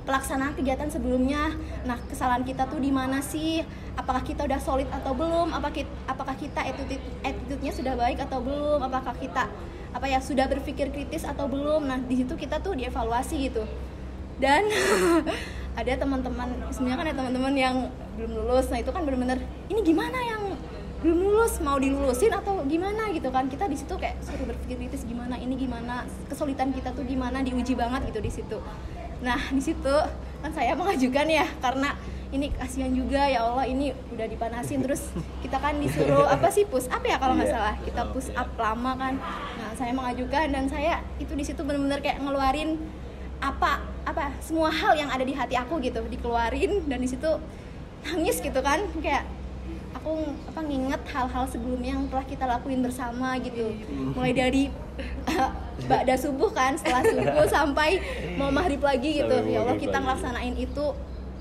pelaksanaan 0.06 0.54
kegiatan 0.54 0.86
sebelumnya. 0.90 1.54
Nah 1.82 1.98
kesalahan 2.06 2.46
kita 2.46 2.66
tuh 2.70 2.78
di 2.78 2.94
mana 2.94 3.18
sih? 3.22 3.62
Apakah 3.98 4.22
kita 4.22 4.46
udah 4.46 4.60
solid 4.62 4.86
atau 4.92 5.12
belum? 5.16 5.50
Apa 5.50 5.72
kita, 5.72 5.90
apakah 6.06 6.36
kita 6.38 6.62
attitude 6.62 7.02
attitude-nya 7.26 7.72
sudah 7.74 7.94
baik 7.98 8.22
atau 8.22 8.38
belum? 8.38 8.80
Apakah 8.86 9.18
kita 9.18 9.50
apa 9.96 10.06
ya 10.06 10.20
sudah 10.20 10.46
berpikir 10.46 10.92
kritis 10.92 11.24
atau 11.24 11.48
belum? 11.48 11.88
Nah 11.88 11.98
di 11.98 12.22
situ 12.22 12.36
kita 12.38 12.60
tuh 12.62 12.76
dievaluasi 12.78 13.50
gitu 13.50 13.64
dan 14.36 14.62
ada 15.80 15.92
teman-teman 15.92 16.48
sebenarnya 16.72 16.96
kan 16.96 17.06
ada 17.12 17.16
teman-teman 17.16 17.54
yang 17.54 17.76
belum 18.16 18.32
lulus. 18.32 18.72
Nah 18.72 18.80
itu 18.80 18.88
kan 18.88 19.04
bener-bener 19.04 19.38
ini 19.68 19.80
gimana 19.84 20.18
yang 20.18 20.42
belum 21.04 21.18
lulus? 21.20 21.60
Mau 21.60 21.76
dilulusin 21.76 22.32
atau 22.32 22.64
gimana? 22.64 23.12
Gitu 23.12 23.28
kan. 23.28 23.44
Kita 23.46 23.68
di 23.68 23.76
situ 23.76 23.92
kayak 23.92 24.16
suruh 24.24 24.48
berpikir 24.48 24.76
kritis 24.78 25.04
gimana? 25.04 25.36
Ini 25.36 25.52
gimana? 25.52 26.08
Kesulitan 26.26 26.72
kita 26.72 26.96
tuh 26.96 27.04
gimana? 27.04 27.44
Diuji 27.44 27.76
banget 27.76 28.08
gitu 28.08 28.20
di 28.20 28.32
situ. 28.32 28.58
Nah 29.20 29.40
di 29.52 29.60
situ 29.60 29.94
kan 30.40 30.52
saya 30.52 30.72
mengajukan 30.72 31.26
ya 31.28 31.44
karena 31.60 31.96
ini 32.28 32.52
kasihan 32.52 32.92
juga 32.92 33.22
ya 33.28 33.44
Allah 33.44 33.68
ini 33.68 33.92
udah 34.16 34.24
dipanasin. 34.24 34.80
Terus 34.80 35.12
kita 35.44 35.60
kan 35.60 35.76
disuruh 35.76 36.24
apa 36.34 36.48
sih 36.48 36.64
push 36.64 36.88
up 36.88 37.04
ya 37.04 37.20
kalau 37.20 37.36
nggak 37.36 37.52
Iya. 37.52 37.56
salah. 37.60 37.74
Kita 37.84 38.02
push 38.16 38.32
up 38.32 38.48
lama 38.56 38.96
kan. 38.96 39.14
Nah 39.60 39.70
saya 39.76 39.92
mengajukan 39.92 40.48
dan 40.48 40.64
saya 40.66 41.04
itu 41.20 41.36
di 41.36 41.44
situ 41.44 41.60
benar-benar 41.60 42.00
kayak 42.00 42.24
ngeluarin 42.24 42.80
apa 43.40 43.84
apa 44.06 44.32
semua 44.40 44.72
hal 44.72 44.96
yang 44.96 45.10
ada 45.12 45.24
di 45.26 45.34
hati 45.36 45.58
aku 45.58 45.82
gitu 45.82 46.00
dikeluarin 46.08 46.86
dan 46.88 46.98
di 47.02 47.08
situ 47.10 47.28
nangis 48.06 48.38
gitu 48.38 48.60
kan 48.62 48.80
kayak 49.02 49.26
aku 49.96 50.22
apa 50.54 50.60
nginget 50.62 51.02
hal-hal 51.10 51.44
sebelumnya 51.50 51.98
yang 51.98 52.06
telah 52.06 52.22
kita 52.22 52.44
lakuin 52.46 52.80
bersama 52.84 53.34
gitu. 53.42 53.74
Mulai 54.14 54.32
dari 54.36 54.64
Ba'da 55.90 56.14
subuh 56.16 56.54
kan 56.54 56.78
setelah 56.78 57.02
subuh 57.04 57.46
sampai 57.58 58.00
mau 58.38 58.54
maghrib 58.54 58.78
lagi 58.80 59.24
gitu. 59.24 59.34
Sampai 59.34 59.52
ya 59.52 59.58
Allah 59.66 59.76
kita 59.76 59.98
ngelaksanain 59.98 60.54
itu 60.54 60.86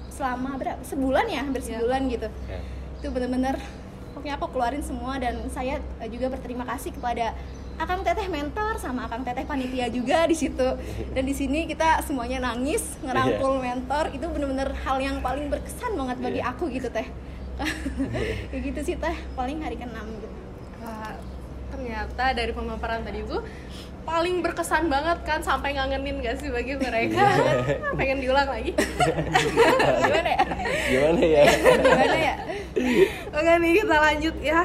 selama 0.09 0.57
berapa 0.57 0.81
sebulan 0.81 1.25
ya 1.29 1.39
hampir 1.45 1.61
sebulan 1.61 2.01
gitu. 2.09 2.27
Ya. 2.49 2.59
itu 2.95 3.13
bener-bener 3.13 3.59
pokoknya 4.17 4.39
aku 4.41 4.47
keluarin 4.49 4.81
semua 4.81 5.21
dan 5.21 5.37
saya 5.53 5.77
juga 6.09 6.33
berterima 6.33 6.65
kasih 6.65 6.89
kepada 6.95 7.37
Akang 7.75 8.01
Teteh 8.01 8.31
mentor 8.31 8.79
sama 8.79 9.03
Akang 9.03 9.27
Teteh 9.27 9.43
panitia 9.43 9.91
juga 9.91 10.23
di 10.23 10.33
situ. 10.33 10.67
Dan 11.11 11.23
di 11.23 11.35
sini 11.35 11.67
kita 11.67 11.99
semuanya 12.01 12.39
nangis 12.41 12.95
ngerangkul 13.03 13.59
mentor. 13.59 14.15
Itu 14.15 14.31
bener-bener 14.31 14.71
hal 14.87 14.97
yang 14.97 15.19
paling 15.19 15.51
berkesan 15.51 15.91
banget 15.93 16.17
bagi 16.19 16.39
Iya. 16.39 16.51
aku 16.55 16.71
gitu 16.71 16.87
teh. 16.87 17.07
Kayak 18.49 18.61
gitu 18.71 18.79
sih 18.81 18.95
teh. 18.95 19.15
Paling 19.33 19.59
hari 19.59 19.75
ke-6 19.75 19.91
gitu. 19.91 20.27
Wah, 20.79 21.19
ternyata 21.67 22.23
dari 22.31 22.51
pemaparan 22.51 23.03
tadi 23.03 23.19
itu 23.19 23.37
paling 24.05 24.39
berkesan 24.39 24.85
banget 24.85 25.17
kan 25.25 25.41
sampai 25.41 25.73
ngangenin 25.73 26.21
gak 26.21 26.37
sih 26.37 26.47
bagi 26.47 26.77
mereka? 26.77 27.25
Pengen 27.97 28.21
diulang 28.21 28.47
lagi. 28.47 28.71
Gimana 30.05 30.29
ya? 30.31 30.43
Gimana 30.87 31.21
ya? 31.25 31.43
gimana 31.75 32.17
ya? 32.17 32.35
Oke 33.33 33.51
nih 33.57 33.71
kita 33.81 33.97
lanjut 33.97 34.35
ya 34.39 34.61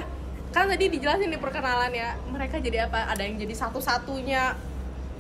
kan 0.50 0.66
tadi 0.66 0.90
dijelasin 0.90 1.30
di 1.30 1.38
perkenalan 1.38 1.94
ya 1.94 2.18
mereka 2.26 2.58
jadi 2.58 2.90
apa? 2.90 3.06
Ada 3.14 3.22
yang 3.22 3.38
jadi 3.38 3.54
satu-satunya 3.54 4.70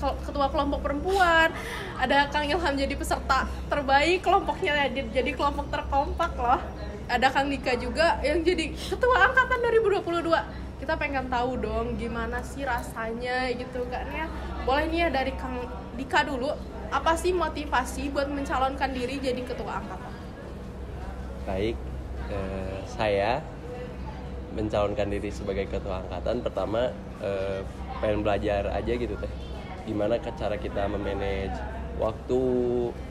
ketua 0.00 0.48
kelompok 0.48 0.80
perempuan 0.80 1.52
ada 2.00 2.24
Kang 2.32 2.48
Ilham 2.48 2.72
jadi 2.72 2.94
peserta 2.96 3.44
terbaik 3.68 4.24
kelompoknya 4.24 4.88
jadi, 4.88 5.30
kelompok 5.36 5.68
terkompak 5.68 6.32
loh. 6.40 6.60
Ada 7.10 7.28
Kang 7.34 7.50
Dika 7.50 7.74
juga 7.76 8.22
yang 8.22 8.40
jadi 8.40 8.70
ketua 8.72 9.28
angkatan 9.28 9.60
2022 9.60 10.80
kita 10.80 10.96
pengen 10.96 11.28
tahu 11.28 11.60
dong 11.60 12.00
gimana 12.00 12.40
sih 12.40 12.64
rasanya 12.64 13.52
gitu 13.52 13.84
kan 13.92 14.08
ya. 14.08 14.26
Boleh 14.64 14.88
nih 14.88 14.98
ya 15.04 15.08
dari 15.12 15.32
Kang 15.36 15.68
Dika 16.00 16.24
dulu 16.24 16.48
apa 16.90 17.12
sih 17.14 17.30
motivasi 17.30 18.10
buat 18.10 18.26
mencalonkan 18.26 18.90
diri 18.90 19.20
jadi 19.20 19.42
ketua 19.46 19.78
angkatan? 19.84 20.12
Baik, 21.44 21.76
eh, 22.30 22.78
saya 22.88 23.42
mencalonkan 24.54 25.06
diri 25.10 25.30
sebagai 25.30 25.70
ketua 25.70 26.02
angkatan 26.02 26.42
pertama 26.42 26.90
eh, 27.22 27.62
pengen 28.02 28.24
belajar 28.26 28.70
aja 28.74 28.92
gitu 28.96 29.14
teh. 29.14 29.32
Gimana 29.86 30.18
cara 30.20 30.56
kita 30.58 30.86
memanage 30.90 31.56
waktu 32.00 32.42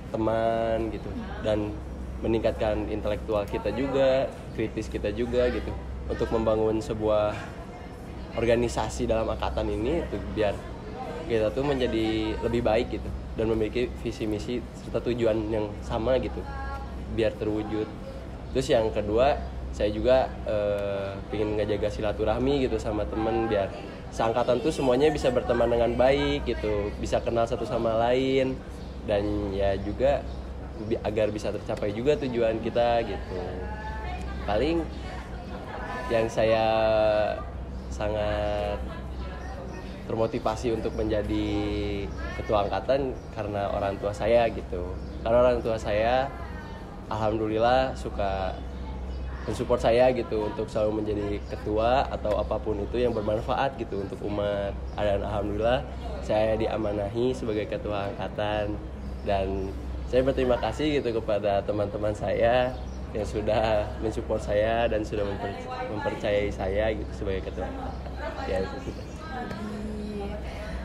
teman 0.09 0.89
gitu. 0.91 1.09
Dan 1.45 1.71
meningkatkan 2.19 2.89
intelektual 2.91 3.47
kita 3.47 3.71
juga 3.71 4.27
kritis 4.57 4.91
kita 4.91 5.13
juga 5.15 5.47
gitu. 5.53 5.71
Untuk 6.09 6.29
membangun 6.33 6.81
sebuah 6.81 7.37
organisasi 8.35 9.05
dalam 9.05 9.29
angkatan 9.29 9.69
ini 9.69 10.01
tuh 10.09 10.21
biar 10.33 10.53
kita 11.29 11.53
tuh 11.53 11.61
menjadi 11.61 12.35
lebih 12.41 12.61
baik 12.65 12.87
gitu. 12.99 13.09
Dan 13.37 13.53
memiliki 13.53 13.87
visi 14.03 14.27
misi 14.27 14.59
serta 14.83 14.99
tujuan 14.99 15.37
yang 15.53 15.69
sama 15.85 16.19
gitu. 16.19 16.41
Biar 17.15 17.31
terwujud. 17.37 17.87
Terus 18.51 18.67
yang 18.67 18.89
kedua 18.89 19.37
saya 19.71 19.89
juga 19.93 20.27
eh, 20.49 21.13
pengen 21.29 21.55
ngejaga 21.55 21.87
silaturahmi 21.87 22.65
gitu 22.65 22.75
sama 22.81 23.05
temen 23.05 23.47
biar 23.47 23.69
seangkatan 24.09 24.59
tuh 24.65 24.73
semuanya 24.73 25.13
bisa 25.13 25.29
berteman 25.29 25.69
dengan 25.69 25.93
baik 25.93 26.49
gitu 26.49 26.89
bisa 26.97 27.21
kenal 27.21 27.45
satu 27.45 27.63
sama 27.63 27.95
lain. 27.97 28.57
Dan 29.07 29.55
ya 29.55 29.73
juga 29.79 30.21
agar 31.03 31.33
bisa 31.33 31.49
tercapai 31.49 31.91
juga 31.91 32.15
tujuan 32.19 32.61
kita 32.61 33.03
gitu. 33.03 33.41
Paling 34.45 34.85
yang 36.09 36.25
saya 36.25 36.65
sangat 37.93 38.79
termotivasi 40.09 40.73
untuk 40.73 40.97
menjadi 40.97 41.49
ketua 42.41 42.65
angkatan 42.65 43.13
karena 43.37 43.69
orang 43.69 43.93
tua 44.01 44.09
saya 44.09 44.49
gitu. 44.49 44.97
Karena 45.21 45.37
orang 45.45 45.61
tua 45.61 45.77
saya 45.77 46.25
alhamdulillah 47.13 47.93
suka 47.93 48.57
mensupport 49.47 49.79
saya 49.79 50.11
gitu 50.11 50.51
untuk 50.51 50.67
selalu 50.67 51.03
menjadi 51.03 51.39
ketua 51.47 52.05
atau 52.11 52.35
apa 52.37 52.59
pun 52.59 52.75
itu 52.79 52.99
yang 52.99 53.15
bermanfaat 53.15 53.79
gitu 53.79 54.03
untuk 54.03 54.19
umat. 54.27 54.75
Dan 54.99 55.23
alhamdulillah 55.23 55.85
saya 56.25 56.59
diamanahi 56.59 57.31
sebagai 57.31 57.69
ketua 57.69 58.11
angkatan. 58.11 58.75
Dan 59.23 59.71
saya 60.09 60.25
berterima 60.25 60.57
kasih 60.59 60.99
gitu 60.99 61.21
kepada 61.21 61.63
teman-teman 61.63 62.11
saya 62.11 62.73
yang 63.09 63.25
sudah 63.25 63.89
mensupport 64.05 64.41
saya 64.41 64.85
dan 64.85 65.01
sudah 65.01 65.25
memper- 65.25 65.65
mempercayai 65.89 66.53
saya 66.53 66.93
gitu 66.93 67.11
sebagai 67.25 67.49
ketua 67.49 67.65
angkatan. 67.65 68.11
Ya 68.45 68.57
itu. 68.61 68.77
Ih, 68.93 70.29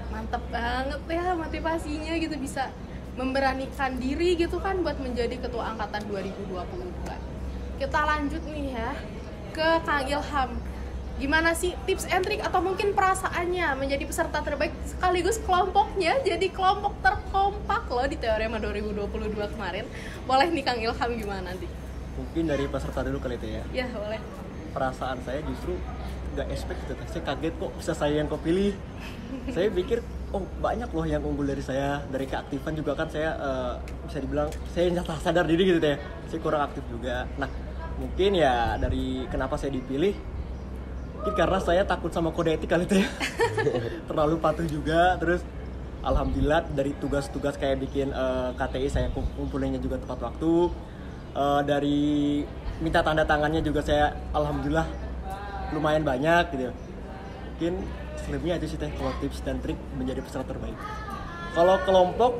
mantep 0.08 0.42
banget 0.48 1.00
ya 1.10 1.36
motivasinya 1.36 2.12
gitu 2.16 2.36
bisa 2.40 2.72
memberanikan 3.14 3.94
diri 4.00 4.34
gitu 4.34 4.58
kan 4.58 4.82
buat 4.82 4.98
menjadi 4.98 5.38
ketua 5.38 5.76
angkatan 5.76 6.02
2022 6.10 7.33
kita 7.84 8.00
lanjut 8.00 8.40
nih 8.48 8.72
ya 8.72 8.90
ke 9.52 9.68
Kang 9.84 10.08
Ilham. 10.08 10.50
Gimana 11.20 11.52
sih 11.52 11.76
tips 11.84 12.08
and 12.08 12.24
trick 12.24 12.40
atau 12.40 12.64
mungkin 12.64 12.96
perasaannya 12.96 13.76
menjadi 13.76 14.08
peserta 14.08 14.40
terbaik 14.40 14.72
sekaligus 14.88 15.36
kelompoknya 15.44 16.16
jadi 16.24 16.48
kelompok 16.48 16.96
terkompak 17.04 17.84
loh 17.92 18.08
di 18.08 18.16
Teorema 18.16 18.56
2022 18.56 19.36
kemarin? 19.36 19.84
Boleh 20.24 20.48
nih 20.48 20.64
Kang 20.64 20.80
Ilham 20.80 21.10
gimana 21.12 21.52
nanti? 21.52 21.68
Mungkin 22.16 22.48
dari 22.48 22.64
peserta 22.72 23.04
dulu 23.04 23.20
kali 23.20 23.36
itu 23.36 23.52
ya. 23.52 23.84
Ya 23.84 23.86
boleh. 23.92 24.18
Perasaan 24.72 25.20
saya 25.28 25.44
justru 25.44 25.76
nggak 26.34 26.48
expect 26.56 26.80
gitu. 26.88 26.94
Saya 27.12 27.22
kaget 27.28 27.54
kok 27.60 27.72
bisa 27.76 27.92
saya 27.92 28.14
yang 28.16 28.26
kau 28.32 28.40
pilih 28.40 28.72
saya 29.52 29.68
pikir 29.68 30.00
oh 30.34 30.42
banyak 30.58 30.90
loh 30.90 31.06
yang 31.06 31.22
unggul 31.22 31.46
dari 31.46 31.60
saya 31.60 32.00
dari 32.08 32.24
keaktifan 32.24 32.74
juga 32.74 32.96
kan. 32.96 33.12
Saya 33.12 33.36
eh, 33.36 33.72
bisa 34.08 34.18
dibilang 34.24 34.48
saya 34.72 34.88
sadar 35.20 35.44
diri 35.44 35.68
gitu 35.68 35.78
ya. 35.78 36.00
Saya 36.26 36.40
kurang 36.42 36.64
aktif 36.64 36.82
juga. 36.90 37.28
Nah 37.38 37.63
mungkin 37.94 38.34
ya 38.34 38.74
dari 38.76 39.26
kenapa 39.30 39.54
saya 39.54 39.70
dipilih 39.74 40.14
mungkin 41.14 41.34
karena 41.34 41.58
saya 41.62 41.82
takut 41.88 42.12
sama 42.12 42.34
kode 42.34 42.58
etik 42.58 42.68
kali 42.68 42.84
itu 42.84 43.00
ya. 43.00 43.08
Terlalu 44.10 44.36
patuh 44.42 44.66
juga 44.68 45.16
terus 45.16 45.40
alhamdulillah 46.04 46.68
dari 46.74 46.92
tugas-tugas 47.00 47.56
kayak 47.56 47.80
bikin 47.80 48.12
eh, 48.12 48.50
KTI 48.60 48.88
saya 48.92 49.08
kum- 49.14 49.30
kumpulinnya 49.38 49.80
juga 49.80 49.96
tepat 49.96 50.20
waktu. 50.20 50.68
Eh, 51.34 51.60
dari 51.64 52.00
minta 52.78 53.00
tanda 53.00 53.24
tangannya 53.24 53.64
juga 53.64 53.80
saya 53.80 54.12
alhamdulillah 54.34 54.86
lumayan 55.72 56.02
banyak 56.06 56.44
gitu 56.54 56.70
mungkin 57.54 57.86
selebihnya 58.18 58.58
itu 58.58 58.74
sih 58.74 58.78
teh 58.78 58.90
kalau 58.98 59.14
tips 59.22 59.46
dan 59.46 59.62
trik 59.62 59.78
menjadi 59.94 60.18
peserta 60.20 60.50
terbaik. 60.50 60.74
Kalau 61.54 61.78
kelompok 61.86 62.32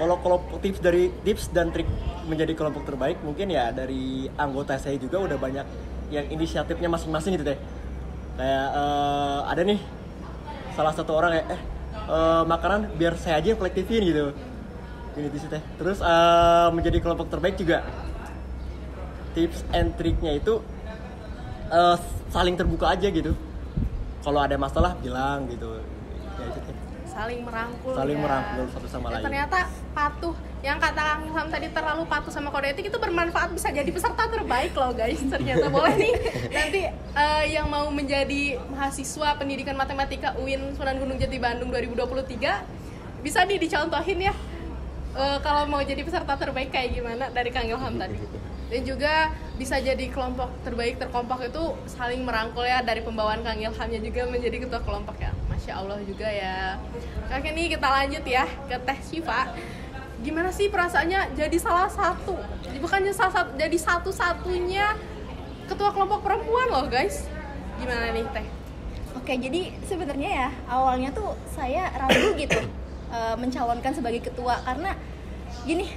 kalau 0.00 0.16
kelompok 0.24 0.64
tips 0.64 0.80
dari 0.80 1.12
tips 1.28 1.52
dan 1.52 1.68
trik 1.68 1.84
menjadi 2.24 2.56
kelompok 2.56 2.88
terbaik 2.88 3.20
mungkin 3.20 3.52
ya 3.52 3.68
dari 3.68 4.32
anggota 4.40 4.80
saya 4.80 4.96
juga 4.96 5.20
udah 5.20 5.36
banyak 5.36 5.66
yang 6.08 6.24
inisiatifnya 6.32 6.88
masing-masing 6.88 7.36
gitu 7.36 7.52
teh 7.52 7.60
kayak 8.40 8.68
eh, 8.72 9.40
ada 9.44 9.60
nih 9.60 9.80
salah 10.72 10.96
satu 10.96 11.12
orang 11.12 11.36
ya 11.36 11.44
eh 11.52 11.60
eh, 12.08 12.42
makanan 12.48 12.96
biar 12.96 13.20
saya 13.20 13.44
aja 13.44 13.52
yang 13.52 13.60
kolektifin 13.60 14.00
gitu. 14.08 14.32
Ini 15.20 15.28
sih 15.36 15.50
teh. 15.52 15.60
Terus 15.76 16.00
eh, 16.00 16.68
menjadi 16.72 16.98
kelompok 17.04 17.28
terbaik 17.28 17.60
juga. 17.60 17.84
Tips 19.36 19.68
and 19.76 19.94
triknya 20.00 20.40
itu 20.40 20.64
eh, 21.68 21.96
saling 22.32 22.56
terbuka 22.56 22.96
aja 22.96 23.12
gitu. 23.12 23.36
Kalau 24.24 24.40
ada 24.40 24.56
masalah 24.56 24.96
bilang 24.96 25.44
gitu 25.52 25.80
saling 27.20 27.40
merangkul 27.44 27.92
saling 27.92 28.16
ya. 28.16 28.24
merangkul 28.24 28.64
satu 28.72 28.88
sama 28.88 29.06
Ya, 29.06 29.12
lain. 29.12 29.24
ternyata 29.28 29.58
patuh. 29.92 30.32
Yang 30.60 30.78
kata 30.78 31.00
Kang 31.00 31.22
Ilham 31.24 31.48
tadi 31.48 31.66
terlalu 31.68 32.02
patuh 32.04 32.28
sama 32.28 32.48
kode 32.48 32.68
etik 32.68 32.86
itu 32.86 32.98
bermanfaat 32.98 33.48
bisa 33.50 33.68
jadi 33.68 33.88
peserta 33.88 34.24
terbaik 34.24 34.72
loh 34.72 34.92
guys. 34.92 35.20
Ternyata 35.20 35.66
boleh 35.72 35.94
nih. 35.94 36.12
Nanti 36.48 36.80
eh, 36.92 37.44
yang 37.48 37.66
mau 37.66 37.88
menjadi 37.88 38.42
mahasiswa 38.66 39.36
pendidikan 39.36 39.72
matematika 39.74 40.36
UIN 40.36 40.72
Sunan 40.74 40.96
Gunung 40.96 41.16
Jati 41.16 41.36
Bandung 41.36 41.68
2023 41.68 42.60
bisa 43.20 43.40
nih 43.42 43.56
dicontohin 43.58 44.20
ya. 44.22 44.34
Eh, 45.12 45.38
kalau 45.40 45.64
mau 45.66 45.80
jadi 45.80 46.00
peserta 46.00 46.32
terbaik 46.34 46.68
kayak 46.70 46.92
gimana 46.94 47.28
dari 47.28 47.48
Kang 47.48 47.64
Ilham 47.64 47.96
tadi. 47.96 48.16
Dan 48.70 48.86
juga 48.86 49.28
bisa 49.56 49.76
jadi 49.76 50.06
kelompok 50.06 50.46
terbaik 50.62 50.96
terkompak 50.96 51.40
itu 51.46 51.62
saling 51.86 52.22
merangkul 52.22 52.62
ya 52.62 52.80
dari 52.80 53.00
pembawaan 53.00 53.40
Kang 53.40 53.58
Ilhamnya 53.58 53.98
juga 53.98 54.24
menjadi 54.24 54.56
ketua 54.60 54.80
kelompok 54.80 55.18
ya 55.18 55.32
Masya 55.60 55.76
Allah 55.76 56.00
juga 56.08 56.24
ya. 56.24 56.80
Oke 57.28 57.52
nih 57.52 57.76
kita 57.76 57.84
lanjut 57.84 58.24
ya 58.24 58.48
ke 58.64 58.80
Teh 58.80 58.98
Syifa 59.04 59.52
gimana 60.24 60.48
sih 60.48 60.72
perasaannya 60.72 61.36
jadi 61.36 61.52
salah 61.60 61.84
satu? 61.84 62.32
Bukannya 62.80 63.12
salah 63.12 63.44
satu 63.44 63.60
jadi 63.60 63.76
satu-satunya 63.76 64.96
ketua 65.68 65.92
kelompok 65.92 66.24
perempuan 66.24 66.64
loh 66.72 66.88
guys. 66.88 67.28
Gimana 67.76 68.08
nih 68.08 68.24
Teh? 68.32 68.48
Oke, 69.20 69.36
jadi 69.36 69.76
sebenarnya 69.84 70.48
ya 70.48 70.50
awalnya 70.64 71.12
tuh 71.12 71.36
saya 71.52 71.92
ragu 71.92 72.32
gitu 72.40 72.56
eh, 73.12 73.36
mencalonkan 73.36 73.92
sebagai 73.92 74.32
ketua. 74.32 74.64
Karena 74.64 74.96
gini 75.68 75.92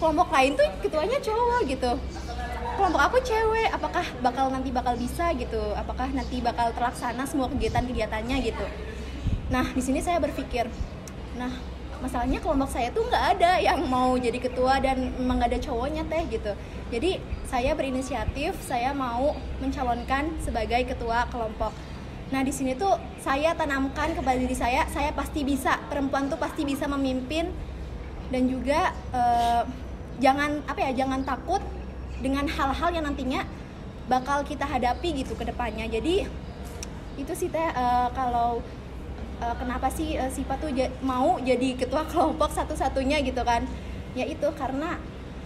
kelompok 0.00 0.32
lain 0.32 0.56
tuh 0.56 0.68
ketuanya 0.88 1.20
cowok 1.20 1.68
gitu 1.68 1.92
kelompok 2.78 3.02
aku 3.02 3.18
cewek. 3.26 3.74
Apakah 3.74 4.06
bakal 4.22 4.54
nanti 4.54 4.70
bakal 4.70 4.94
bisa 4.94 5.34
gitu? 5.34 5.74
Apakah 5.74 6.06
nanti 6.14 6.38
bakal 6.38 6.70
terlaksana 6.70 7.26
semua 7.26 7.50
kegiatan-kegiatannya 7.50 8.36
gitu? 8.46 8.66
Nah 9.50 9.66
di 9.74 9.82
sini 9.82 9.98
saya 9.98 10.22
berpikir 10.22 10.70
nah 11.34 11.50
masalahnya 11.98 12.38
kelompok 12.42 12.70
saya 12.70 12.90
tuh 12.94 13.06
nggak 13.06 13.24
ada 13.38 13.58
yang 13.58 13.82
mau 13.86 14.14
jadi 14.14 14.38
ketua 14.38 14.78
dan 14.78 15.10
memang 15.18 15.42
nggak 15.42 15.50
ada 15.58 15.60
cowoknya 15.66 16.06
teh 16.06 16.22
gitu. 16.30 16.52
Jadi 16.94 17.18
saya 17.50 17.74
berinisiatif 17.74 18.54
saya 18.62 18.94
mau 18.94 19.34
mencalonkan 19.58 20.38
sebagai 20.38 20.86
ketua 20.86 21.26
kelompok. 21.34 21.74
Nah 22.30 22.46
di 22.46 22.54
sini 22.54 22.78
tuh 22.78 22.94
saya 23.18 23.58
tanamkan 23.58 24.14
kepada 24.14 24.38
diri 24.38 24.54
saya 24.54 24.86
saya 24.86 25.10
pasti 25.10 25.42
bisa 25.42 25.82
perempuan 25.90 26.30
tuh 26.30 26.38
pasti 26.38 26.62
bisa 26.62 26.86
memimpin. 26.86 27.50
Dan 28.28 28.44
juga 28.44 28.92
eh, 29.16 29.62
jangan 30.20 30.60
apa 30.68 30.84
ya 30.84 31.02
jangan 31.02 31.24
takut 31.24 31.64
dengan 32.18 32.46
hal-hal 32.50 32.90
yang 32.90 33.04
nantinya 33.06 33.46
bakal 34.08 34.42
kita 34.42 34.64
hadapi 34.64 35.22
gitu 35.22 35.36
ke 35.36 35.44
depannya. 35.46 35.86
Jadi 35.86 36.24
itu 37.18 37.32
sih 37.34 37.50
teh 37.50 37.60
eh, 37.60 38.08
kalau 38.14 38.64
eh, 39.42 39.54
kenapa 39.58 39.92
sih 39.92 40.16
eh, 40.16 40.30
Sipa 40.32 40.56
tuh 40.58 40.72
mau 41.04 41.38
jadi 41.42 41.76
ketua 41.76 42.06
kelompok 42.10 42.50
satu-satunya 42.50 43.22
gitu 43.22 43.42
kan? 43.44 43.68
Ya 44.16 44.24
itu 44.24 44.48
karena 44.56 44.98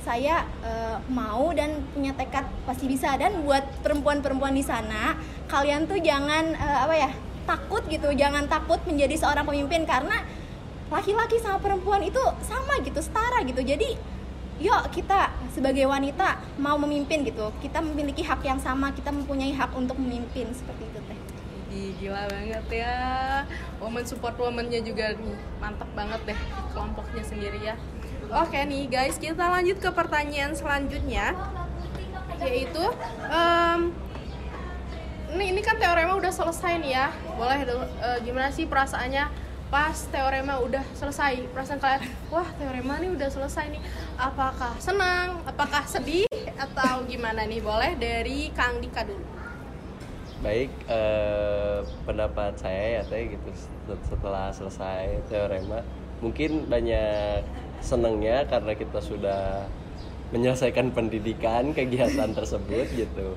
saya 0.02 0.46
eh, 0.66 0.98
mau 1.10 1.50
dan 1.54 1.82
punya 1.94 2.14
tekad 2.14 2.46
pasti 2.64 2.86
bisa. 2.86 3.14
Dan 3.18 3.42
buat 3.42 3.62
perempuan-perempuan 3.82 4.54
di 4.54 4.64
sana 4.64 5.18
kalian 5.50 5.90
tuh 5.90 5.98
jangan 5.98 6.54
eh, 6.54 6.78
apa 6.86 6.94
ya 6.94 7.10
takut 7.44 7.82
gitu. 7.90 8.14
Jangan 8.14 8.46
takut 8.46 8.78
menjadi 8.86 9.18
seorang 9.18 9.44
pemimpin 9.44 9.82
karena 9.82 10.22
laki-laki 10.92 11.40
sama 11.40 11.56
perempuan 11.56 12.04
itu 12.04 12.20
sama 12.44 12.78
gitu 12.84 13.00
setara 13.00 13.40
gitu. 13.48 13.64
Jadi 13.64 13.96
yuk 14.60 14.82
kita 14.92 15.31
sebagai 15.52 15.84
wanita 15.84 16.40
mau 16.56 16.80
memimpin 16.80 17.22
gitu. 17.28 17.52
Kita 17.60 17.84
memiliki 17.84 18.24
hak 18.24 18.40
yang 18.42 18.58
sama 18.58 18.90
kita 18.96 19.12
mempunyai 19.12 19.52
hak 19.52 19.70
untuk 19.76 20.00
memimpin 20.00 20.48
seperti 20.56 20.88
itu 20.88 21.00
teh. 21.04 21.18
Gila 21.72 22.28
banget 22.28 22.66
ya. 22.72 22.96
Woman 23.78 24.04
support 24.04 24.36
womannya 24.40 24.80
juga 24.82 25.14
mantap 25.60 25.88
banget 25.92 26.20
deh 26.32 26.38
kelompoknya 26.72 27.22
sendiri 27.22 27.60
ya. 27.62 27.76
Oke 28.32 28.58
nih 28.64 28.88
guys 28.88 29.20
kita 29.20 29.44
lanjut 29.44 29.76
ke 29.76 29.92
pertanyaan 29.92 30.56
selanjutnya 30.56 31.36
yaitu 32.42 32.82
em, 33.30 33.94
ini 35.36 35.54
ini 35.54 35.60
kan 35.62 35.78
teorema 35.78 36.16
udah 36.16 36.32
selesai 36.32 36.80
nih 36.80 36.92
ya. 36.96 37.06
Boleh 37.36 37.64
eh, 37.64 38.18
gimana 38.24 38.48
sih 38.50 38.64
perasaannya? 38.64 39.28
Pas 39.72 39.96
teorema 40.12 40.60
udah 40.60 40.84
selesai 40.92 41.48
perasaan 41.48 41.80
kalian 41.80 42.04
wah 42.28 42.44
teorema 42.60 43.00
nih 43.00 43.08
udah 43.16 43.28
selesai 43.32 43.72
nih 43.72 43.80
apakah 44.18 44.74
senang? 44.78 45.40
Apakah 45.46 45.84
sedih? 45.86 46.28
Atau 46.56 47.04
gimana 47.08 47.44
nih? 47.48 47.60
Boleh 47.60 47.96
dari 47.96 48.52
Kang 48.52 48.78
Dika 48.78 49.04
dulu. 49.06 49.24
Baik, 50.42 50.74
eh, 50.90 51.86
pendapat 52.02 52.58
saya 52.58 52.98
ya 52.98 53.02
teh 53.06 53.34
gitu. 53.34 53.48
Set- 53.54 54.06
setelah 54.10 54.50
selesai 54.50 55.22
teorema 55.30 55.82
mungkin 56.22 56.70
banyak 56.70 57.42
senangnya 57.82 58.46
karena 58.46 58.78
kita 58.78 59.02
sudah 59.02 59.66
menyelesaikan 60.30 60.94
pendidikan 60.94 61.74
kegiatan 61.74 62.30
tersebut 62.30 62.86
gitu. 62.94 63.34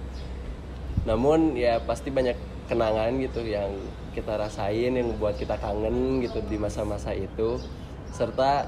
Namun 1.05 1.57
ya 1.57 1.81
pasti 1.81 2.09
banyak 2.09 2.37
kenangan 2.65 3.21
gitu 3.21 3.45
yang 3.45 3.69
kita 4.17 4.37
rasain 4.39 4.95
yang 4.95 5.13
membuat 5.13 5.37
kita 5.37 5.59
kangen 5.59 6.23
gitu 6.25 6.41
di 6.45 6.57
masa-masa 6.57 7.13
itu. 7.13 7.61
Serta 8.09 8.65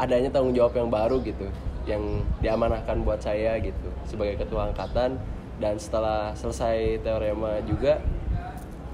adanya 0.00 0.32
tanggung 0.32 0.56
jawab 0.56 0.76
yang 0.76 0.88
baru 0.88 1.20
gitu 1.24 1.48
yang 1.82 2.22
diamanahkan 2.38 3.02
buat 3.02 3.18
saya 3.18 3.58
gitu 3.58 3.90
sebagai 4.06 4.40
ketua 4.40 4.70
angkatan. 4.70 5.18
Dan 5.60 5.78
setelah 5.78 6.34
selesai 6.34 7.04
teorema 7.06 7.62
juga 7.62 8.02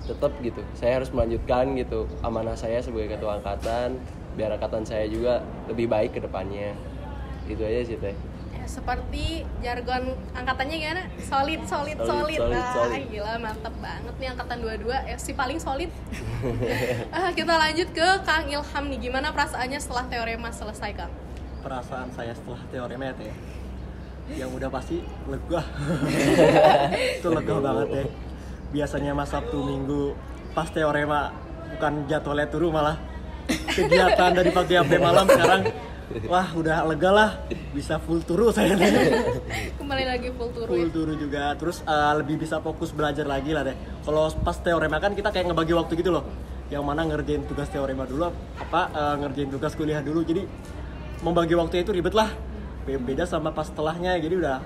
tetap 0.04 0.32
gitu 0.40 0.64
saya 0.72 1.00
harus 1.00 1.12
melanjutkan 1.12 1.76
gitu 1.76 2.08
amanah 2.24 2.56
saya 2.56 2.80
sebagai 2.80 3.12
ketua 3.12 3.36
angkatan 3.36 4.00
biar 4.40 4.56
angkatan 4.56 4.80
saya 4.80 5.04
juga 5.04 5.44
lebih 5.68 5.88
baik 5.88 6.16
ke 6.16 6.20
depannya. 6.24 6.72
Itu 7.48 7.64
aja 7.64 7.80
sih 7.84 7.96
teh 7.96 8.16
seperti 8.68 9.24
jargon 9.58 10.04
angkatannya 10.30 10.76
gimana? 10.76 11.02
Solid, 11.18 11.64
solid, 11.64 11.96
Solid, 11.96 12.06
solid. 12.06 12.38
solid, 12.38 12.54
Ah, 12.54 12.72
solid. 12.76 13.02
gila 13.08 13.32
mantep 13.38 13.74
banget 13.74 14.14
nih 14.14 14.28
angkatan 14.28 14.58
22 14.60 15.08
ya 15.08 15.16
si 15.16 15.32
paling 15.32 15.56
solid. 15.58 15.88
Ah, 17.10 17.32
kita 17.32 17.50
lanjut 17.50 17.88
ke 17.90 18.06
Kang 18.22 18.46
Ilham 18.46 18.84
nih. 18.86 18.98
Gimana 19.00 19.32
perasaannya 19.32 19.78
setelah 19.78 20.04
teorema 20.06 20.48
selesai, 20.50 20.92
Kang? 20.94 21.12
perasaan 21.58 22.06
saya 22.10 22.30
setelah 22.30 22.62
teorema 22.68 23.02
ya 23.04 23.14
teh 23.14 23.34
yang 24.30 24.46
udah 24.48 24.70
pasti 24.70 25.02
lega 25.26 25.58
itu 27.18 27.28
lega 27.28 27.54
banget 27.58 27.88
ya 27.90 28.04
biasanya 28.70 29.10
mas 29.10 29.28
Sabtu 29.28 29.58
Minggu 29.58 30.14
pas 30.52 30.70
teorema 30.70 31.34
bukan 31.68 32.06
jadwalnya 32.06 32.46
turu 32.46 32.70
malah 32.70 32.94
kegiatan 33.68 34.30
dari 34.32 34.50
pagi 34.50 34.74
sampai 34.76 34.98
malam 34.98 35.26
sekarang 35.26 35.62
wah 36.26 36.48
udah 36.52 36.84
lega 36.86 37.10
lah. 37.10 37.30
Bisa 37.70 38.00
full 38.00 38.20
turu 38.22 38.48
saya 38.48 38.74
Kembali 39.78 40.04
lagi 40.04 40.28
full 40.32 40.50
turu 40.50 40.66
full 40.66 40.88
ya. 40.88 40.94
turu 40.94 41.12
juga. 41.14 41.42
Terus 41.54 41.80
eh, 41.82 42.12
lebih 42.18 42.40
bisa 42.40 42.58
fokus 42.58 42.90
belajar 42.90 43.24
lagi 43.24 43.52
lah 43.52 43.64
deh. 43.64 43.76
Kalau 44.02 44.28
pas 44.40 44.56
teorema 44.56 44.98
kan 44.98 45.12
kita 45.12 45.28
kayak 45.28 45.52
ngebagi 45.52 45.74
waktu 45.76 45.92
gitu 45.96 46.10
loh. 46.10 46.24
Yang 46.68 46.84
mana 46.84 47.00
ngerjain 47.08 47.42
tugas 47.48 47.68
teorema 47.68 48.04
dulu 48.04 48.28
apa 48.56 48.80
eh, 48.90 49.14
ngerjain 49.24 49.50
tugas 49.50 49.72
kuliah 49.72 50.00
dulu. 50.00 50.24
Jadi 50.24 50.44
membagi 51.20 51.54
waktu 51.54 51.82
itu 51.82 51.90
ribet 51.92 52.12
lah. 52.12 52.28
Be- 52.84 53.00
beda 53.00 53.24
sama 53.24 53.52
pas 53.52 53.68
setelahnya. 53.68 54.16
Jadi 54.16 54.34
udah 54.36 54.64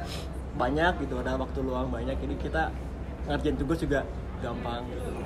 banyak 0.55 1.07
gitu 1.07 1.19
ada 1.19 1.35
waktu 1.35 1.59
luang 1.63 1.89
banyak. 1.89 2.19
Jadi 2.19 2.35
kita 2.39 2.71
ngerjain 3.31 3.57
tugas 3.57 3.79
juga 3.79 4.03
gampang 4.43 4.83
Hmm, 4.83 5.22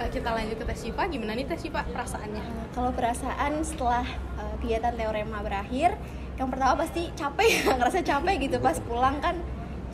eh, 0.00 0.08
kita 0.10 0.28
lanjut 0.34 0.56
ke 0.58 0.64
Teh 0.66 0.78
Syifa. 0.78 1.02
Gimana 1.06 1.32
nih 1.38 1.46
Teh 1.46 1.58
Syifa 1.58 1.86
perasaannya? 1.86 2.42
Nah, 2.42 2.66
kalau 2.74 2.90
perasaan 2.90 3.62
setelah 3.62 4.06
uh, 4.38 4.54
kegiatan 4.62 4.94
teorema 4.94 5.38
berakhir, 5.42 5.94
yang 6.34 6.48
pertama 6.50 6.74
pasti 6.82 7.10
capek, 7.14 7.64
ngerasa 7.78 8.02
capek 8.02 8.36
gitu 8.50 8.56
pas 8.58 8.76
pulang 8.82 9.18
kan 9.22 9.38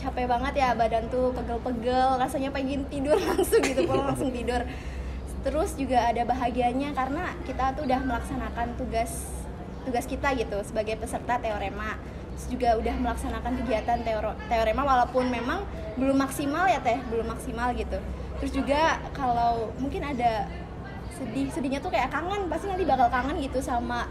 capek 0.00 0.24
banget 0.24 0.64
ya 0.64 0.72
badan 0.72 1.12
tuh 1.12 1.28
pegel-pegel, 1.36 2.16
rasanya 2.16 2.48
pengen 2.48 2.88
tidur 2.88 3.20
langsung 3.28 3.60
gitu 3.60 3.84
pulang 3.84 4.16
langsung 4.16 4.32
tidur. 4.32 4.64
terus 5.40 5.72
juga 5.72 6.04
ada 6.04 6.20
bahagianya 6.28 6.92
karena 6.92 7.32
kita 7.48 7.72
tuh 7.72 7.88
udah 7.88 7.96
melaksanakan 8.04 8.76
tugas 8.76 9.24
tugas 9.88 10.04
kita 10.04 10.36
gitu 10.36 10.60
sebagai 10.60 11.00
peserta 11.00 11.40
teorema 11.40 11.96
juga 12.48 12.76
udah 12.76 12.96
melaksanakan 13.00 13.52
kegiatan 13.64 14.00
teoro, 14.04 14.32
teorema 14.48 14.84
walaupun 14.84 15.28
memang 15.28 15.64
belum 15.96 16.16
maksimal 16.20 16.68
ya 16.68 16.80
teh 16.80 16.96
belum 17.08 17.32
maksimal 17.32 17.72
gitu 17.76 18.00
terus 18.40 18.50
juga 18.50 18.80
kalau 19.12 19.68
mungkin 19.76 20.00
ada 20.02 20.48
sedih 21.12 21.46
sedihnya 21.46 21.78
tuh 21.78 21.88
kayak 21.88 22.08
kangen 22.08 22.48
pasti 22.48 22.66
nanti 22.66 22.82
bakal 22.82 23.06
kangen 23.06 23.36
gitu 23.38 23.60
sama 23.60 24.08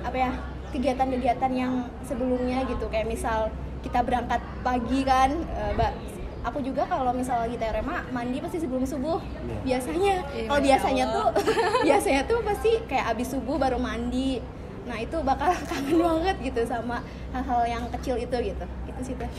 apa 0.00 0.14
ya 0.14 0.30
kegiatan-kegiatan 0.70 1.50
yang 1.50 1.72
sebelumnya 2.00 2.62
gitu. 2.64 2.86
Kayak 2.86 3.06
misal 3.08 3.50
kita 3.80 4.00
berangkat 4.00 4.38
pagi 4.60 5.02
kan 5.02 5.30
eh, 5.34 5.72
ba- 5.74 5.94
aku 6.42 6.60
juga 6.60 6.84
kalau 6.84 7.10
misal 7.10 7.40
lagi 7.40 7.56
teorema 7.56 8.04
mandi 8.08 8.38
pasti 8.38 8.58
sebelum 8.58 8.82
subuh. 8.84 9.18
Biasanya 9.62 10.14
Iya, 10.30 10.44
kalau 10.44 10.60
Masya 10.60 10.66
biasanya 10.66 11.04
Allah. 11.04 11.14
tuh 11.16 11.26
biasanya 11.88 12.22
tuh 12.24 12.38
pasti 12.42 12.70
kayak 12.84 13.06
abis 13.10 13.28
subuh 13.32 13.56
baru 13.56 13.78
mandi. 13.78 14.38
Nah 14.84 14.98
itu 14.98 15.16
bakal 15.20 15.50
kangen 15.70 15.98
banget 15.98 16.36
gitu 16.44 16.62
sama 16.62 17.02
hal-hal 17.30 17.62
yang 17.66 17.84
kecil 17.90 18.14
itu 18.16 18.36
gitu. 18.44 18.64
Itu 18.84 19.00
sih 19.02 19.14
teh. 19.16 19.30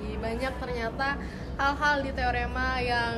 Ih, 0.00 0.16
banyak 0.16 0.52
ternyata 0.56 1.16
hal-hal 1.54 1.96
di 2.00 2.10
teorema 2.10 2.80
yang 2.80 3.14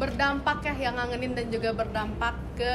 berdampak 0.00 0.64
ya 0.64 0.88
yang 0.88 0.96
ngangenin 0.96 1.36
dan 1.36 1.46
juga 1.52 1.76
berdampak 1.76 2.34
ke 2.56 2.74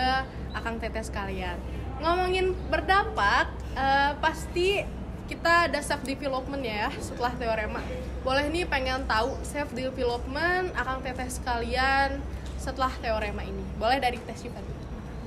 akang 0.53 0.77
teteh 0.77 1.01
sekalian 1.01 1.57
ngomongin 1.99 2.53
berdampak 2.69 3.49
eh, 3.73 4.13
pasti 4.21 4.85
kita 5.25 5.73
ada 5.73 5.81
self 5.81 6.05
development 6.05 6.61
ya 6.61 6.93
setelah 7.01 7.33
teorema 7.33 7.81
boleh 8.21 8.45
nih 8.53 8.69
pengen 8.69 9.09
tahu 9.09 9.33
self 9.41 9.73
development 9.73 10.69
akang 10.77 11.01
teteh 11.01 11.25
sekalian 11.33 12.21
setelah 12.65 12.89
teorema 12.97 13.45
ini 13.45 13.61
boleh 13.77 14.01
dari 14.01 14.17
tes 14.25 14.41
dulu. 14.41 14.57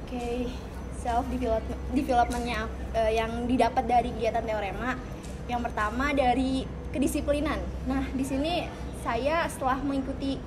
Oke, 0.03 0.51
self 0.99 1.23
development 1.31 1.79
developmentnya 1.95 2.67
eh, 2.99 3.15
yang 3.15 3.47
didapat 3.47 3.87
dari 3.87 4.11
kegiatan 4.11 4.43
teorema. 4.43 4.99
Yang 5.47 5.71
pertama 5.71 6.11
dari 6.11 6.67
kedisiplinan. 6.91 7.63
Nah, 7.87 8.11
di 8.11 8.25
sini 8.27 8.67
saya 9.07 9.47
setelah 9.47 9.79
mengikuti 9.79 10.43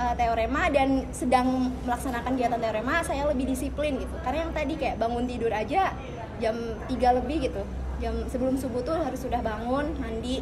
eh, 0.00 0.14
teorema 0.16 0.72
dan 0.72 1.04
sedang 1.12 1.68
melaksanakan 1.84 2.32
kegiatan 2.32 2.60
teorema, 2.60 3.04
saya 3.04 3.28
lebih 3.28 3.52
disiplin 3.52 4.00
gitu. 4.00 4.16
Karena 4.24 4.48
yang 4.48 4.52
tadi 4.56 4.74
kayak 4.80 4.96
bangun 4.96 5.28
tidur 5.28 5.52
aja 5.52 5.92
jam 6.40 6.56
3 6.88 7.18
lebih 7.20 7.52
gitu. 7.52 7.62
Jam 8.00 8.24
sebelum 8.32 8.56
subuh 8.56 8.80
tuh 8.80 8.96
harus 8.96 9.20
sudah 9.20 9.44
bangun, 9.44 9.92
mandi. 10.00 10.40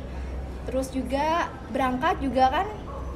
Terus 0.70 0.94
juga 0.94 1.50
berangkat 1.74 2.22
juga 2.22 2.54
kan 2.54 2.68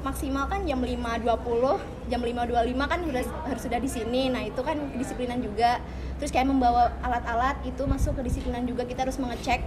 maksimal 0.02 0.50
kan 0.50 0.66
jam 0.66 0.82
5.20 0.82 2.10
jam 2.10 2.20
5.25 2.20 2.90
kan 2.90 3.00
sudah 3.06 3.22
harus 3.46 3.62
sudah 3.62 3.78
di 3.78 3.90
sini 3.90 4.22
nah 4.34 4.42
itu 4.42 4.58
kan 4.58 4.74
kedisiplinan 4.98 5.38
juga 5.38 5.78
terus 6.18 6.34
kayak 6.34 6.50
membawa 6.50 6.90
alat-alat 7.06 7.62
itu 7.62 7.86
masuk 7.86 8.18
ke 8.18 8.26
disiplinan 8.26 8.66
juga 8.66 8.82
kita 8.82 9.06
harus 9.06 9.16
mengecek 9.22 9.62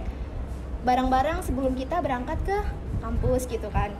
barang-barang 0.84 1.40
sebelum 1.40 1.72
kita 1.74 2.04
berangkat 2.04 2.36
ke 2.44 2.58
kampus 3.00 3.48
gitu 3.48 3.72
kan 3.72 3.90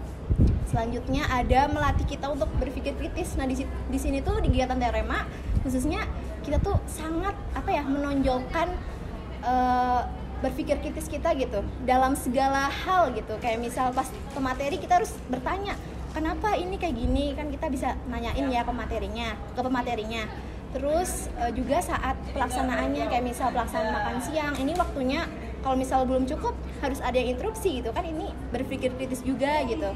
selanjutnya 0.67 1.25
ada 1.31 1.71
melatih 1.71 2.07
kita 2.07 2.27
untuk 2.31 2.51
berpikir 2.59 2.93
kritis. 2.99 3.39
Nah 3.39 3.47
di, 3.47 3.63
si- 3.63 3.71
di 3.91 3.99
sini 3.99 4.21
tuh 4.21 4.43
di 4.43 4.51
kegiatan 4.51 4.77
teorema 4.77 5.25
khususnya 5.63 6.07
kita 6.43 6.63
tuh 6.63 6.79
sangat 6.87 7.35
apa 7.55 7.71
ya 7.71 7.83
menonjolkan 7.87 8.71
eh, 9.43 10.01
berpikir 10.45 10.77
kritis 10.85 11.09
kita 11.09 11.33
gitu 11.39 11.65
dalam 11.87 12.13
segala 12.19 12.69
hal 12.69 13.15
gitu. 13.15 13.35
Kayak 13.41 13.63
misal 13.63 13.91
pas 13.95 14.11
ke 14.11 14.41
materi 14.43 14.77
kita 14.77 15.01
harus 15.01 15.15
bertanya 15.31 15.79
kenapa 16.13 16.55
ini 16.59 16.77
kayak 16.77 16.97
gini? 16.99 17.33
Kan 17.33 17.49
kita 17.49 17.67
bisa 17.71 17.95
nanyain 18.11 18.47
ya 18.51 18.63
ke 18.67 18.73
materinya 18.75 19.39
ke 19.55 19.61
pematerinya. 19.63 20.29
Terus 20.75 21.31
eh, 21.41 21.55
juga 21.57 21.81
saat 21.81 22.19
pelaksanaannya 22.35 23.07
kayak 23.09 23.25
misal 23.25 23.49
pelaksanaan 23.55 23.95
makan 23.97 24.17
siang 24.21 24.55
ini 24.61 24.77
waktunya 24.77 25.25
kalau 25.65 25.75
misal 25.75 26.07
belum 26.07 26.31
cukup 26.31 26.55
harus 26.79 27.03
ada 27.03 27.19
yang 27.19 27.35
interupsi 27.35 27.83
gitu 27.83 27.91
kan 27.91 28.07
ini 28.07 28.31
berpikir 28.55 28.95
kritis 28.95 29.19
juga 29.27 29.67
gitu 29.67 29.91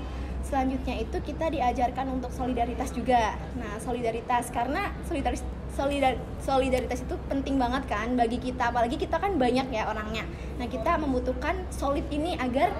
selanjutnya 0.50 1.06
itu 1.06 1.16
kita 1.22 1.46
diajarkan 1.54 2.10
untuk 2.10 2.34
solidaritas 2.34 2.90
juga. 2.90 3.38
Nah 3.54 3.78
solidaritas 3.78 4.50
karena 4.50 4.90
solidaritas 5.06 5.46
solidar, 5.70 6.18
solidaritas 6.42 7.06
itu 7.06 7.14
penting 7.30 7.56
banget 7.56 7.86
kan 7.86 8.18
bagi 8.18 8.42
kita 8.42 8.74
apalagi 8.74 8.98
kita 8.98 9.16
kan 9.22 9.38
banyak 9.38 9.70
ya 9.70 9.86
orangnya. 9.86 10.26
Nah 10.58 10.66
kita 10.66 10.98
membutuhkan 10.98 11.54
solid 11.70 12.04
ini 12.10 12.34
agar 12.34 12.74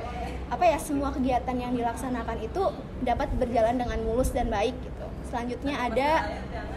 apa 0.50 0.66
ya 0.66 0.78
semua 0.83 1.14
kegiatan 1.14 1.54
yang 1.54 1.72
dilaksanakan 1.78 2.42
itu 2.42 2.62
dapat 3.06 3.30
berjalan 3.38 3.78
dengan 3.78 4.02
mulus 4.02 4.35
dan 4.35 4.50
baik 4.50 4.74
gitu. 4.83 5.06
Selanjutnya 5.30 5.78
ada 5.78 6.26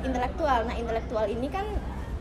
intelektual. 0.06 0.70
Nah 0.70 0.78
intelektual 0.78 1.26
ini 1.26 1.50
kan 1.50 1.66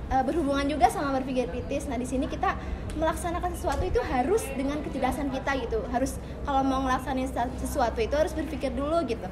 eh, 0.09 0.25
berhubungan 0.25 0.65
juga 0.65 0.89
sama 0.89 1.13
berpikir 1.21 1.53
kritis. 1.53 1.85
Nah, 1.93 2.01
di 2.01 2.09
sini 2.09 2.25
kita 2.25 2.57
melaksanakan 2.95 3.53
sesuatu 3.53 3.83
itu 3.83 4.01
harus 4.03 4.43
dengan 4.53 4.81
kecerdasan 4.81 5.31
kita 5.31 5.57
gitu. 5.61 5.81
Harus 5.89 6.17
kalau 6.43 6.61
mau 6.63 6.85
ngelaksanain 6.85 7.29
sa- 7.29 7.53
sesuatu 7.57 7.99
itu 7.99 8.13
harus 8.13 8.33
berpikir 8.33 8.73
dulu 8.73 9.01
gitu. 9.05 9.25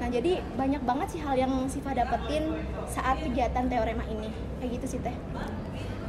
Nah, 0.00 0.08
jadi 0.08 0.40
banyak 0.56 0.80
banget 0.80 1.12
sih 1.12 1.20
hal 1.20 1.36
yang 1.36 1.52
Siva 1.68 1.92
dapetin 1.92 2.56
saat 2.88 3.20
kegiatan 3.20 3.68
teorema 3.68 4.02
ini. 4.06 4.32
Kayak 4.58 4.70
gitu 4.80 4.86
sih, 4.96 5.00
Teh. 5.00 5.12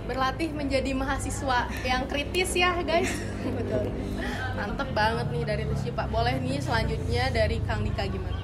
berlatih 0.01 0.49
menjadi 0.51 0.91
mahasiswa 0.91 1.69
yang 1.85 2.09
kritis 2.09 2.57
ya 2.57 2.73
guys 2.81 3.07
Betul. 3.61 3.93
mantep 4.57 4.89
banget 4.91 5.29
nih 5.29 5.43
dari 5.45 5.63
tes 5.63 5.77
Syifa 5.77 6.09
boleh 6.09 6.41
nih 6.41 6.57
selanjutnya 6.57 7.29
dari 7.29 7.61
Kang 7.63 7.85
Dika 7.85 8.09
gimana 8.09 8.41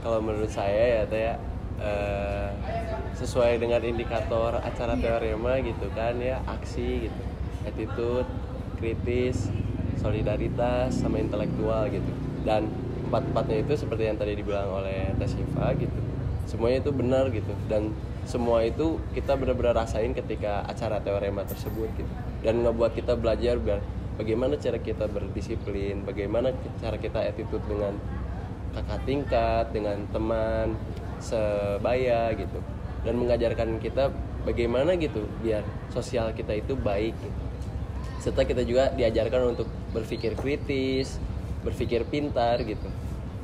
kalau 0.00 0.24
menurut 0.24 0.48
saya 0.48 0.98
ya 0.98 1.02
teh 1.04 1.36
eh, 1.80 2.50
sesuai 3.16 3.60
dengan 3.60 3.82
indikator 3.84 4.60
acara 4.60 4.96
teorema 4.96 5.60
gitu 5.60 5.88
kan 5.96 6.16
ya 6.20 6.40
aksi 6.46 7.08
gitu. 7.08 7.22
Attitude 7.66 8.28
kritis 8.80 9.52
solidaritas 10.00 10.96
sama 10.96 11.20
intelektual 11.20 11.88
gitu. 11.92 12.12
Dan 12.44 12.70
empat 13.10 13.26
empatnya 13.32 13.66
itu 13.66 13.72
seperti 13.76 14.08
yang 14.08 14.16
tadi 14.16 14.38
dibilang 14.38 14.70
oleh 14.70 15.12
Teh 15.16 15.28
Syifa 15.28 15.76
gitu. 15.76 16.00
Semuanya 16.48 16.80
itu 16.80 16.92
benar 16.94 17.28
gitu. 17.28 17.52
Dan 17.68 17.92
semua 18.24 18.64
itu 18.64 19.00
kita 19.12 19.36
benar-benar 19.36 19.84
rasain 19.84 20.12
ketika 20.16 20.64
acara 20.64 21.00
teorema 21.04 21.44
tersebut 21.44 21.88
gitu. 21.96 22.12
Dan 22.40 22.64
ngebuat 22.64 22.96
kita 22.96 23.18
belajar 23.20 23.60
biar 23.60 23.80
bagaimana 24.20 24.60
cara 24.60 24.76
kita 24.76 25.08
berdisiplin 25.08 26.04
bagaimana 26.04 26.52
cara 26.76 27.00
kita 27.00 27.24
attitude 27.24 27.64
dengan 27.64 27.96
kakak 28.76 29.00
tingkat 29.08 29.64
dengan 29.72 30.04
teman 30.12 30.76
sebaya 31.20 32.32
gitu. 32.34 32.58
Dan 33.04 33.16
mengajarkan 33.16 33.80
kita 33.80 34.12
bagaimana 34.44 34.96
gitu 34.96 35.24
biar 35.40 35.64
sosial 35.92 36.32
kita 36.32 36.56
itu 36.56 36.76
baik 36.76 37.16
gitu. 37.16 37.40
serta 38.20 38.44
kita 38.44 38.68
juga 38.68 38.92
diajarkan 38.92 39.56
untuk 39.56 39.64
berpikir 39.96 40.36
kritis 40.36 41.16
berpikir 41.64 42.08
pintar 42.08 42.60
gitu. 42.64 42.88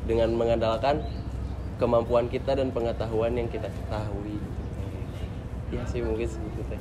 Dengan 0.08 0.32
mengandalkan 0.32 1.04
kemampuan 1.76 2.32
kita 2.32 2.56
dan 2.56 2.72
pengetahuan 2.72 3.36
yang 3.36 3.48
kita 3.52 3.68
ketahui. 3.68 4.40
Ya 5.68 5.82
sih 5.84 6.00
mungkin 6.00 6.24
segitu 6.24 6.62
teh. 6.70 6.80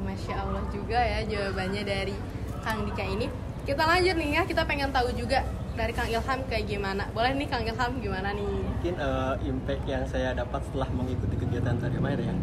Masya 0.00 0.34
Allah 0.42 0.64
juga 0.72 0.98
ya 1.00 1.20
jawabannya 1.24 1.82
dari 1.82 2.14
Kang 2.60 2.84
Dika 2.84 3.04
ini. 3.04 3.26
Kita 3.64 3.82
lanjut 3.84 4.16
nih 4.16 4.30
ya 4.40 4.42
kita 4.44 4.62
pengen 4.66 4.90
tahu 4.90 5.12
juga 5.16 5.44
dari 5.80 5.92
Kang 5.96 6.08
Ilham 6.12 6.40
kayak 6.44 6.64
gimana? 6.68 7.02
Boleh 7.16 7.32
nih 7.32 7.48
Kang 7.48 7.64
Ilham 7.64 7.92
gimana 8.04 8.28
nih? 8.36 8.44
Mungkin 8.44 8.94
eh, 9.00 9.34
impact 9.48 9.84
yang 9.88 10.04
saya 10.04 10.36
dapat 10.36 10.60
setelah 10.68 10.88
mengikuti 10.92 11.34
kegiatan 11.40 11.74
Sarjana 11.80 12.12
ya. 12.12 12.36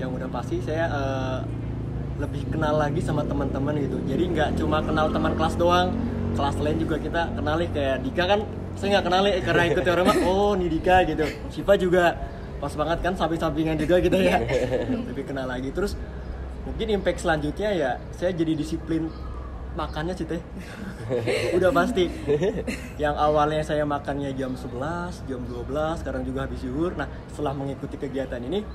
Yang 0.00 0.10
udah 0.16 0.28
pasti 0.32 0.56
saya 0.64 0.88
eh, 0.88 1.38
lebih 2.16 2.48
kenal 2.48 2.80
lagi 2.80 3.04
sama 3.04 3.28
teman-teman 3.28 3.76
gitu. 3.76 4.00
Jadi 4.08 4.24
nggak 4.32 4.48
cuma 4.56 4.80
kenal 4.80 5.12
teman 5.12 5.36
kelas 5.36 5.54
doang 5.60 5.92
kelas 6.32 6.56
lain 6.64 6.78
juga 6.80 6.96
kita 6.96 7.22
kenali. 7.36 7.68
Kayak 7.68 7.96
Dika 8.08 8.24
kan 8.24 8.40
saya 8.80 8.88
nggak 8.96 9.04
kenali 9.04 9.30
eh, 9.36 9.42
karena 9.44 9.62
ikut 9.68 9.84
teorema 9.84 10.12
oh 10.24 10.56
nih 10.56 10.68
Dika 10.72 10.96
gitu. 11.04 11.24
Siva 11.52 11.76
juga 11.76 12.04
pas 12.58 12.72
banget 12.72 12.98
kan 13.04 13.12
samping-sampingan 13.12 13.76
juga 13.76 14.00
gitu 14.00 14.16
ya. 14.16 14.40
Lebih 15.12 15.28
kenal 15.28 15.44
lagi. 15.44 15.68
Terus 15.76 15.92
mungkin 16.64 16.88
impact 16.88 17.20
selanjutnya 17.20 17.68
ya 17.76 17.90
saya 18.16 18.32
jadi 18.32 18.56
disiplin 18.56 19.12
makannya 19.78 20.12
sih 20.12 20.26
teh. 20.26 20.42
Udah 21.56 21.70
pasti. 21.70 22.10
Yang 22.98 23.14
awalnya 23.16 23.62
saya 23.62 23.86
makannya 23.86 24.34
jam 24.34 24.52
11 24.52 24.74
jam 25.24 25.40
12 25.40 26.02
sekarang 26.02 26.22
juga 26.22 26.44
habis 26.44 26.58
zuhur. 26.58 26.98
Nah 26.98 27.06
setelah 27.30 27.54
mengikuti 27.54 27.94
kegiatan 27.94 28.42
ini 28.42 28.66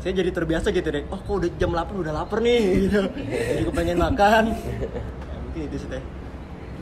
saya 0.00 0.16
jadi 0.16 0.32
terbiasa 0.32 0.72
gitu 0.72 0.88
deh 0.88 1.04
oh 1.08 1.20
kok 1.20 1.34
udah 1.34 1.50
jam 1.56 1.72
8 1.72 1.92
udah 1.94 2.12
lapar 2.14 2.40
nih 2.40 2.60
gitu. 2.84 3.00
Jadi 3.24 3.62
kepengen 3.64 3.98
makan. 3.98 4.44
Ya, 4.52 5.36
mungkin 5.40 5.62
itu 5.64 5.76
sih 5.78 5.88
teh. 5.88 6.04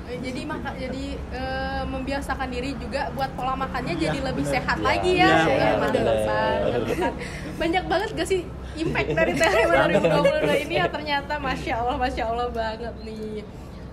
Eh, 0.08 0.16
jadi 0.24 0.40
maka 0.42 0.72
jadi 0.72 1.04
eh, 1.36 1.82
membiasakan 1.84 2.48
diri 2.48 2.72
juga 2.74 3.12
buat 3.12 3.28
pola 3.36 3.52
makannya 3.54 3.92
Iya, 3.92 4.08
jadi 4.08 4.18
lebih 4.24 4.40
bener. 4.40 4.54
sehat 4.56 4.76
Iya, 4.76 4.86
lagi 4.88 5.12
ya, 5.12 5.28
bener, 5.44 5.72
mantap 5.76 6.00
bener. 6.00 6.18
banget 6.24 6.82
kan. 6.96 7.12
banyak 7.60 7.84
banget 7.84 8.08
gak 8.16 8.28
sih 8.32 8.40
impact 8.78 9.08
dari 9.12 9.32
THM 9.38 9.68
2022 10.00 10.64
ini? 10.64 10.74
Ya 10.74 10.86
ternyata 10.88 11.36
masya 11.36 11.74
Allah 11.76 11.96
masya 12.00 12.24
Allah 12.24 12.48
banget 12.48 12.94
nih 13.04 13.44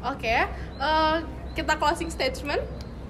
oke 0.04 0.36
eh, 0.82 1.18
kita 1.56 1.74
closing 1.80 2.12
statement 2.12 2.62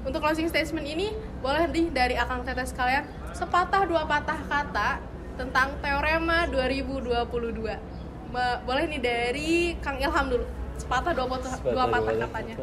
untuk 0.05 0.21
closing 0.21 0.45
statement 0.45 0.85
ini 0.85 1.09
boleh 1.41 1.65
nih 1.73 1.89
dari 1.89 2.13
akang 2.13 2.45
tetes 2.45 2.69
kalian 2.77 3.09
sepatah 3.33 3.89
dua 3.89 4.05
patah 4.05 4.37
kata 4.45 5.01
tentang 5.35 5.75
teorema 5.83 6.47
2022. 6.47 8.31
Ma- 8.31 8.59
boleh 8.63 8.83
nih 8.87 9.01
dari 9.03 9.51
Kang 9.83 9.99
Ilham 9.99 10.31
dulu. 10.31 10.45
Sepatah 10.79 11.11
dua 11.11 11.27
patah, 11.27 11.53
dua 11.59 11.73
Sepatah, 11.73 11.87
patah 11.91 12.13
dua 12.15 12.25
katanya. 12.27 12.55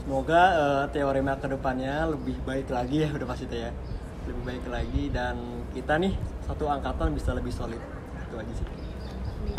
Semoga 0.00 0.42
eh, 0.56 0.84
teorema 0.92 1.34
ke 1.36 1.46
depannya 1.48 2.08
lebih 2.08 2.36
baik 2.44 2.68
lagi 2.72 3.04
ya 3.04 3.08
udah 3.16 3.28
pasti 3.28 3.46
ya 3.50 3.70
lebih 4.24 4.42
baik 4.48 4.64
lagi 4.72 5.12
dan 5.12 5.36
kita 5.76 6.00
nih 6.00 6.16
satu 6.48 6.64
angkatan 6.64 7.12
bisa 7.12 7.36
lebih 7.36 7.52
solid 7.52 7.80
itu 8.24 8.34
aja 8.40 8.52
sih 8.56 8.64
Nih. 9.44 9.56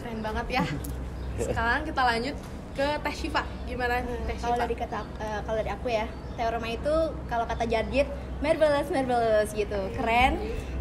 Keren 0.00 0.18
banget 0.24 0.46
ya. 0.48 0.64
Sekarang 1.38 1.84
kita 1.84 2.02
lanjut 2.02 2.36
ke 2.76 2.88
Teh 3.00 3.14
Syifa. 3.16 3.42
Gimana 3.64 4.04
nih 4.04 4.16
Teh 4.28 4.36
kalau 4.40 4.56
Syifa? 4.56 4.64
dari 4.68 4.74
kata 4.76 4.98
eh, 5.20 5.40
kalau 5.44 5.56
dari 5.56 5.70
aku 5.72 5.88
ya 5.88 6.06
teorema 6.36 6.68
itu 6.68 6.94
kalau 7.32 7.44
kata 7.48 7.64
Jadid 7.64 8.06
marvelous 8.44 8.88
marvelous 8.92 9.48
gitu 9.56 9.80
keren 9.96 10.36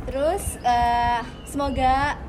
terus 0.05 0.59
eh, 0.61 1.23
semoga 1.47 2.19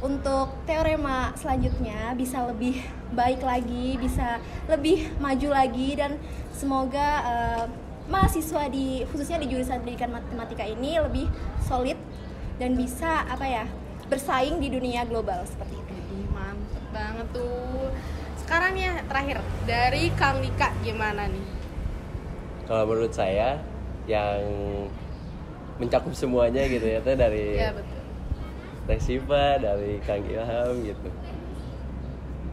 untuk 0.00 0.48
teorema 0.64 1.36
selanjutnya 1.36 2.16
bisa 2.16 2.48
lebih 2.48 2.80
baik 3.12 3.44
lagi 3.44 4.00
bisa 4.00 4.40
lebih 4.64 5.12
maju 5.20 5.48
lagi 5.52 6.00
dan 6.00 6.16
semoga 6.56 7.08
eh, 7.28 7.64
mahasiswa 8.08 8.66
di 8.72 9.04
khususnya 9.12 9.38
di 9.38 9.52
jurusan 9.52 9.84
pendidikan 9.84 10.10
matematika 10.10 10.64
ini 10.64 10.98
lebih 10.98 11.28
solid 11.68 12.00
dan 12.56 12.74
bisa 12.74 13.28
apa 13.28 13.46
ya 13.46 13.64
bersaing 14.08 14.58
di 14.58 14.72
dunia 14.72 15.06
global 15.06 15.44
seperti 15.46 15.78
itu 15.78 15.89
banget 17.20 17.36
tuh. 17.36 17.92
Sekarang 18.40 18.72
ya 18.80 19.04
terakhir 19.04 19.44
dari 19.68 20.08
Kang 20.16 20.40
Dika 20.40 20.72
gimana 20.80 21.28
nih? 21.28 21.46
Kalau 22.64 22.88
menurut 22.88 23.12
saya 23.12 23.60
yang 24.08 24.40
mencakup 25.76 26.16
semuanya 26.16 26.64
gitu 26.64 26.88
ya 26.88 27.04
teh 27.04 27.12
dari 27.12 27.60
Ya 27.60 27.76
betul. 27.76 28.00
Teh 28.88 29.00
Siva, 29.00 29.60
dari 29.60 30.00
Kang 30.08 30.24
Ilham 30.24 30.80
gitu. 30.80 31.08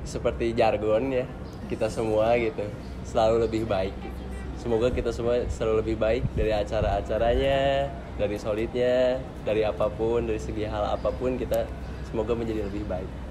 Seperti 0.04 0.52
jargon 0.52 1.16
ya, 1.16 1.26
kita 1.72 1.88
semua 1.88 2.36
gitu 2.36 2.68
selalu 3.08 3.48
lebih 3.48 3.64
baik. 3.64 3.96
gitu. 3.96 4.22
Semoga 4.60 4.92
kita 4.92 5.16
semua 5.16 5.48
selalu 5.48 5.76
lebih 5.86 5.96
baik 5.96 6.24
dari 6.36 6.52
acara-acaranya, 6.52 7.88
dari 8.20 8.36
solidnya, 8.36 9.22
dari 9.48 9.64
apa 9.64 9.88
pun, 9.88 10.28
dari 10.28 10.42
segi 10.42 10.68
hal 10.68 10.98
apa 10.98 11.14
pun 11.14 11.40
kita 11.40 11.64
semoga 12.10 12.36
menjadi 12.36 12.68
lebih 12.68 12.84
baik. 12.90 13.27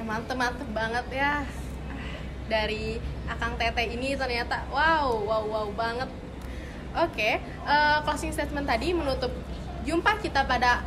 Oke, 0.00 0.08
mantep 0.08 0.32
mantep 0.32 0.64
banget 0.72 1.06
ya. 1.12 1.44
Dari 2.48 2.96
Akang 3.28 3.60
Tete 3.60 3.84
ini 3.84 4.16
ternyata 4.16 4.64
wow, 4.72 5.12
wow, 5.28 5.44
wow 5.44 5.68
banget. 5.76 6.08
Oke, 6.96 7.36
eh, 7.44 7.96
closing 8.08 8.32
statement 8.32 8.64
tadi 8.64 8.96
menutup 8.96 9.28
jumpa 9.84 10.16
kita 10.24 10.48
pada 10.48 10.80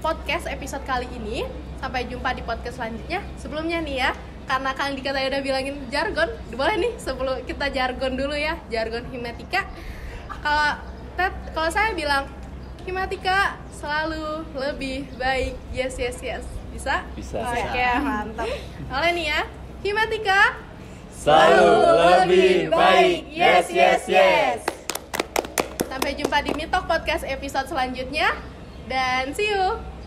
podcast 0.00 0.48
episode 0.48 0.80
kali 0.88 1.04
ini. 1.12 1.44
Sampai 1.76 2.08
jumpa 2.08 2.32
di 2.32 2.40
podcast 2.40 2.80
selanjutnya. 2.80 3.20
Sebelumnya 3.36 3.84
nih 3.84 4.08
ya, 4.08 4.16
karena 4.48 4.72
Kang 4.72 4.96
Dika 4.96 5.12
tadi 5.12 5.28
udah 5.28 5.44
bilangin 5.44 5.76
jargon, 5.92 6.32
boleh 6.48 6.76
nih 6.80 6.92
sebelum 6.96 7.44
kita 7.44 7.68
jargon 7.68 8.16
dulu 8.16 8.32
ya, 8.32 8.56
jargon 8.72 9.04
himatika. 9.12 9.68
Kalau 10.40 10.80
Ted, 11.20 11.36
kalau 11.52 11.68
saya 11.68 11.92
bilang 11.92 12.24
himatika 12.88 13.60
selalu 13.76 14.40
lebih 14.56 15.04
baik. 15.20 15.52
Yes, 15.76 16.00
yes, 16.00 16.16
yes. 16.24 16.57
Bisa? 16.78 17.02
Bisa. 17.18 17.42
Oke, 17.42 17.88
mantap. 18.06 18.46
Oleh 18.86 19.10
nih 19.10 19.26
ya, 19.34 19.40
himatika 19.82 20.54
Selalu 21.10 21.66
lebih 22.22 22.70
baik. 22.70 23.26
Yes, 23.34 23.66
yes, 23.74 24.06
yes. 24.06 24.62
Sampai 25.90 26.14
jumpa 26.14 26.38
di 26.46 26.54
Mitok 26.54 26.86
Podcast 26.86 27.26
episode 27.26 27.66
selanjutnya 27.66 28.30
dan 28.86 29.34
see 29.34 29.50
you. 29.50 29.97